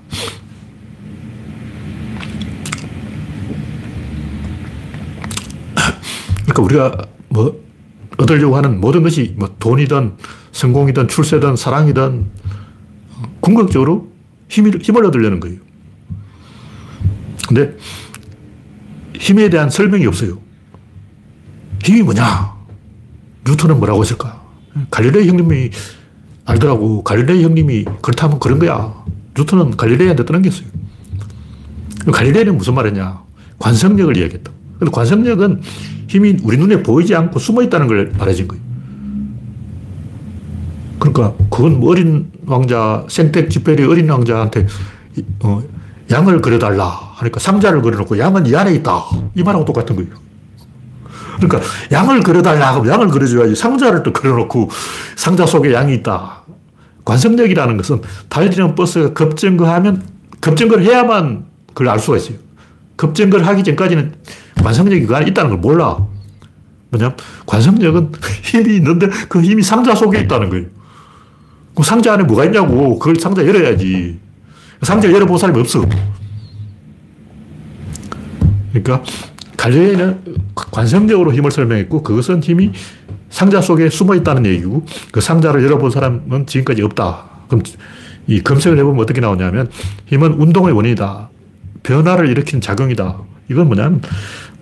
[6.42, 6.98] 그러니까 우리가
[7.30, 7.62] 뭐
[8.18, 10.18] 얻으려고 하는 모든 것이 뭐 돈이든
[10.52, 12.32] 성공이든 출세든 사랑이든
[13.42, 14.11] 궁극적으로
[14.52, 15.60] 힘을, 힘을 얻으려는 거예요.
[17.48, 17.78] 근데
[19.18, 20.40] 힘에 대한 설명이 없어요.
[21.84, 22.54] 힘이 뭐냐?
[23.48, 24.42] 뉴턴은 뭐라고 했을까?
[24.92, 25.72] 갈릴레이 형님이
[26.46, 27.04] 알더라고.
[27.04, 28.94] 갈릴레이 형님이 그렇다면 그런 거야.
[29.38, 30.68] 뉴턴은 갈릴레이한테 떠넘겼어요.
[32.12, 33.22] 갈릴레이는 무슨 말이냐?
[33.58, 34.52] 관성력을 이야기했다.
[34.80, 35.62] 근데 관성력은
[36.10, 38.71] 힘이 우리 눈에 보이지 않고 숨어 있다는 걸 말해준 거예요.
[41.02, 44.68] 그러니까 그건 뭐 어린 왕자, 생택 지페리 어린 왕자한테
[45.44, 45.64] 어,
[46.12, 46.86] 양을 그려달라
[47.16, 49.04] 하니까 상자를 그려놓고 양은 이 안에 있다.
[49.34, 50.12] 이 말하고 똑같은 거예요.
[51.38, 51.60] 그러니까
[51.92, 54.70] 양을 그려달라 하면 양을 그려줘야지 상자를 또 그려놓고
[55.16, 56.44] 상자 속에 양이 있다.
[57.04, 60.04] 관성력이라는 것은 달리는 버스가 급정거하면
[60.40, 62.38] 급정거를 해야만 그걸 알 수가 있어요.
[62.98, 64.14] 급정거를 하기 전까지는
[64.64, 65.98] 관성력이 그 안에 있다는 걸 몰라.
[66.92, 67.16] 뭐냐?
[67.48, 68.12] 관성력은
[68.44, 70.81] 힘이 있는데 그 힘이 상자 속에 있다는 거예요.
[71.76, 73.00] 그 상자 안에 뭐가 있냐고.
[73.00, 74.20] 그걸 상자 열어야지.
[74.82, 75.84] 상자 열어본 사람이 없어.
[78.72, 79.04] 그러니까
[79.58, 80.22] 갈릴레이는
[80.56, 82.72] 관성적으로 힘을 설명했고 그것은 힘이
[83.30, 87.26] 상자 속에 숨어 있다는 얘기고 그 상자를 열어본 사람은 지금까지 없다.
[87.48, 87.64] 그럼
[88.28, 89.70] 이 검색을 해보면 어떻게 나오냐면
[90.08, 91.30] 힘은 운동의 원인이다.
[91.84, 93.18] 변화를 일으키는 작용이다.
[93.50, 94.02] 이건 뭐냐면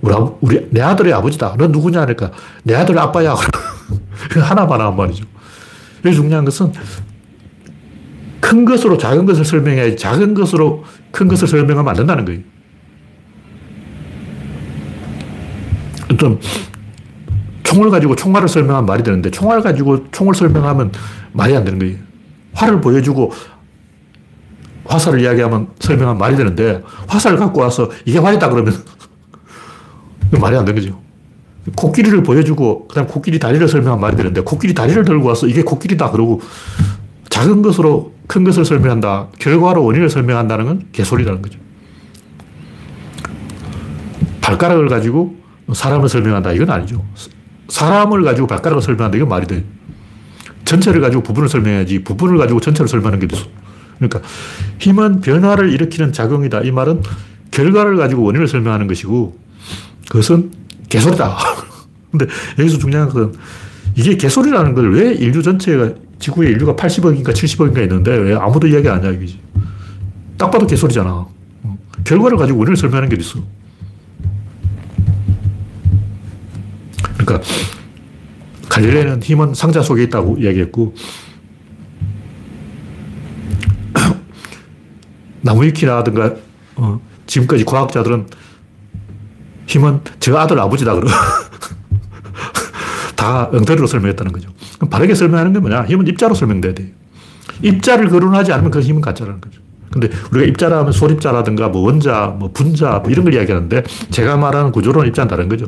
[0.01, 1.55] 우리, 우리 내 아들의 아버지다.
[1.57, 2.32] 넌 누구냐 하니까
[2.64, 3.36] 내 아들 아빠야.
[4.41, 5.26] 하나만 한 말이죠.
[6.06, 6.72] 여기 중요한 것은
[8.39, 12.41] 큰 것으로 작은 것을 설명해야지 작은 것으로 큰 것을 설명하면 안 된다는 거예요.
[16.12, 16.39] 어떤
[17.64, 20.91] 총을 가지고 총알을 설명하면 말이 되는데 총알 가지고 총을 설명하면
[21.34, 21.97] 말이 안 되는 거예요.
[22.54, 23.32] 활을 보여주고
[24.86, 28.74] 화살을 이야기하면 설명하면 말이 되는데 화살을 갖고 와서 이게 활이다 그러면
[30.41, 30.99] 말이 안 되는 거죠.
[31.76, 36.41] 코끼리를 보여주고 그다음 코끼리 다리를 설명하면 말이 되는데 코끼리 다리를 들고 와서 이게 코끼리다 그러고
[37.30, 39.30] 작은 것으로 큰 것을 설명한다.
[39.39, 41.59] 결과로 원인을 설명한다는 건 개소리라는 거죠.
[44.41, 45.36] 발가락을 가지고
[45.74, 46.53] 사람을 설명한다.
[46.53, 47.03] 이건 아니죠.
[47.67, 49.17] 사람을 가지고 발가락을 설명한다.
[49.17, 49.63] 이건 말이 돼.
[50.65, 53.47] 전체를 가지고 부분을 설명해야지 부분을 가지고 전체를 설명하는 게 됐어.
[53.97, 54.22] 그러니까
[54.80, 56.61] 힘은 변화를 일으키는 작용이다.
[56.61, 57.01] 이 말은
[57.51, 59.38] 결과를 가지고 원인을 설명하는 것이고
[60.09, 60.51] 그것은
[60.89, 61.37] 개소리다.
[62.11, 62.25] 근데
[62.57, 63.33] 여기서 중요한 건
[63.95, 68.99] 이게 개소리라는 걸 왜 인류 전체가 지구에 인류가 80억인가 70억인가 있는데 왜 아무도 이야기 안
[68.99, 69.39] 하냐 이거지.
[70.37, 71.27] 딱 봐도 개소리잖아.
[72.03, 73.39] 결과를 가지고 원인을 설명하는 게 있어.
[77.17, 77.41] 그러니까
[78.69, 80.95] 갈릴레는 힘은 상자 속에 있다고 이야기했고
[85.41, 86.35] 나무위키라든가
[86.75, 88.27] 어, 지금까지 과학자들은
[89.70, 91.07] 힘은 저 아들 아버지다 그러
[93.15, 94.49] 다 엉터리로 설명했다는 거죠.
[94.89, 95.86] 바르게 설명하는 게 뭐냐?
[95.86, 96.88] 힘은 입자로 설명돼야 돼요.
[97.61, 99.61] 입자를 거론하지 않으면 그 힘은 가짜라는 거죠.
[99.91, 104.72] 근데 우리가 입자라 하면 소립자라든가 뭐 원자, 뭐 분자 뭐 이런 걸 이야기하는데 제가 말하는
[104.72, 105.67] 구조론 입자는 다른 거죠.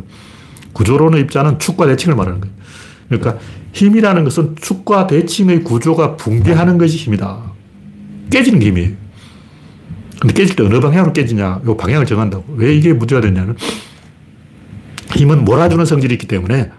[0.74, 2.56] 구조론의 입자는 축과 대칭을 말하는 거예요.
[3.10, 3.38] 그러니까
[3.74, 7.38] 힘이라는 것은 축과 대칭의 구조가 붕괴하는 것이 힘이다.
[8.32, 8.93] 깨지는 게 힘이에요.
[10.22, 12.45] 근데 깨질 때 어느 방향으로 깨지냐, 이 방향을 정한다고.
[12.56, 13.56] 왜 이게 문제가 되냐는
[15.14, 16.72] 힘은 몰아주는 성질이 있기 때문에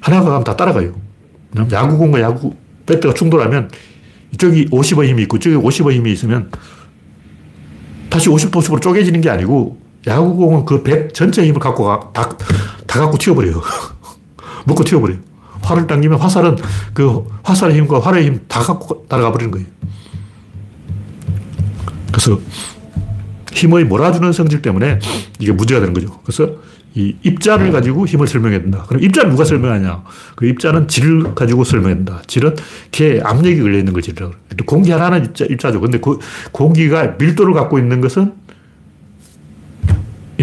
[0.00, 0.94] 하나가 가면 다 따라가요.
[1.72, 2.54] 야구공과 야구
[2.86, 3.70] 배트가 충돌하면
[4.32, 6.50] 이쪽이 50의 힘이 있고 이쪽에 50의 힘이 있으면
[8.10, 12.28] 다시 50, 50으로 쪼개지는 게 아니고 야구공은 그백 전체 힘을 갖고 가, 다,
[12.86, 13.60] 다 갖고 튀어버려요.
[14.66, 15.18] 묶고 튀어버려요.
[15.62, 16.56] 활을 당기면 화살은
[16.94, 19.66] 그 화살의 힘과 활의 힘 다 갖고 따라가 버리는 거예요.
[22.12, 22.40] 그래서
[23.52, 24.98] 힘의 몰아주는 성질 때문에
[25.38, 26.18] 이게 문제가 되는 거죠.
[26.22, 26.52] 그래서
[26.98, 28.84] 이 입자를 가지고 힘을 설명해야 된다.
[28.88, 30.02] 그럼 입자를 누가 설명하냐?
[30.34, 32.20] 그 입자는 질을 가지고 설명해야 된다.
[32.26, 32.56] 질은
[32.90, 34.32] 걔 압력이 걸려 있는 그래요.
[34.66, 35.80] 공기 하나는 입자, 입자죠.
[35.80, 36.18] 근데 그
[36.50, 38.32] 공기가 밀도를 갖고 있는 것은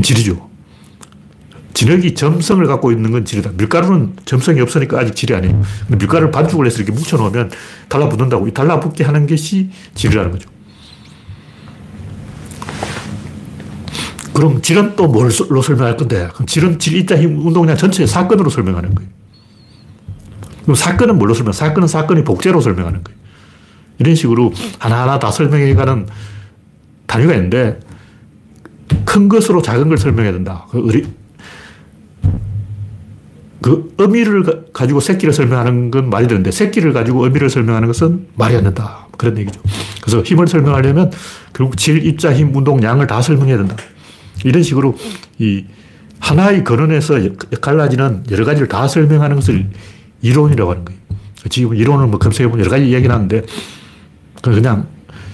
[0.02, 0.50] 질이죠.
[1.74, 3.52] 진흙이 점성을 갖고 있는 건 질이다.
[3.58, 5.62] 밀가루는 점성이 없으니까 아직 질이 아니에요.
[5.88, 7.52] 근데 밀가루를 반죽을 해서 이렇게 뭉쳐놓으면
[7.90, 8.48] 달라붙는다고.
[8.48, 10.55] 이 달라붙게 하는 것이 질이라는 거죠.
[14.36, 16.28] 그럼 질은 또 뭘로 설명할 건데?
[16.34, 19.10] 그럼 질은 질, 입자, 힘, 운동량 전체 사건으로 설명하는 거예요.
[20.64, 21.54] 그럼 사건은 뭘로 설명?
[21.54, 23.18] 사건은 사건이 복제로 설명하는 거예요.
[23.98, 26.08] 이런 식으로 하나하나 다 설명해가는
[27.08, 27.80] 단위가 있는데
[29.06, 30.66] 큰 것으로 작은 걸 설명해야 된다.
[30.70, 31.08] 그, 의리,
[33.62, 38.58] 그 의미를 가 지고 새끼를 설명하는 건 말이 되는데 새끼를 가지고 의미를 설명하는 것은 말이
[38.58, 39.08] 안 된다.
[39.18, 39.62] 그런 얘기죠.
[40.02, 41.10] 그래서 힘을 설명하려면
[41.54, 43.78] 결국 질, 입자, 힘, 운동, 양을 다 설명해야 된다.
[44.46, 44.96] 이런 식으로
[45.40, 45.66] 이
[46.20, 47.16] 하나의 근원에서
[47.60, 49.68] 갈라지는 여러 가지를 다 설명하는 것을
[50.22, 51.00] 이론이라고 하는 거예요.
[51.50, 53.42] 지금 이론을 뭐 검색해보면 여러 가지 이야기는 하는데
[54.42, 54.88] 그냥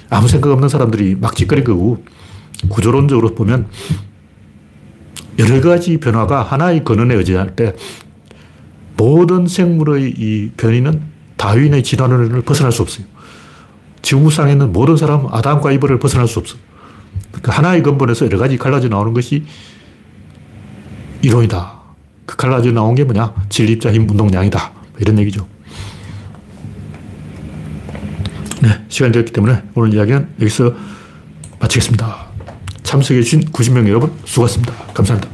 [0.10, 2.04] 아무 생각 없는 사람들이 막 짓거린 거고
[2.70, 3.68] 구조론적으로 보면
[5.40, 7.76] 여러 가지 변화가 하나의 근원에 의지할 때
[8.96, 11.02] 모든 생물의 이 변이는
[11.36, 13.06] 다윈의 진화론을 벗어날 수 없어요.
[14.02, 16.60] 지구상에 있는 모든 사람은 아담과 이브를 벗어날 수 없어요.
[17.42, 19.44] 그 하나의 근본에서 여러 가지 갈라져 나오는 것이
[21.22, 21.80] 이론이다.
[22.26, 23.34] 그 갈라져 나온 게 뭐냐?
[23.50, 24.72] 진립자, 힘, 운동량이다.
[25.00, 25.48] 이런 얘기죠.
[28.62, 30.74] 네, 시간이 되었기 때문에 오늘 이야기는 여기서
[31.60, 32.28] 마치겠습니다.
[32.84, 34.74] 참석해주신 90명 여러분 수고하셨습니다.
[34.94, 35.31] 감사합니다.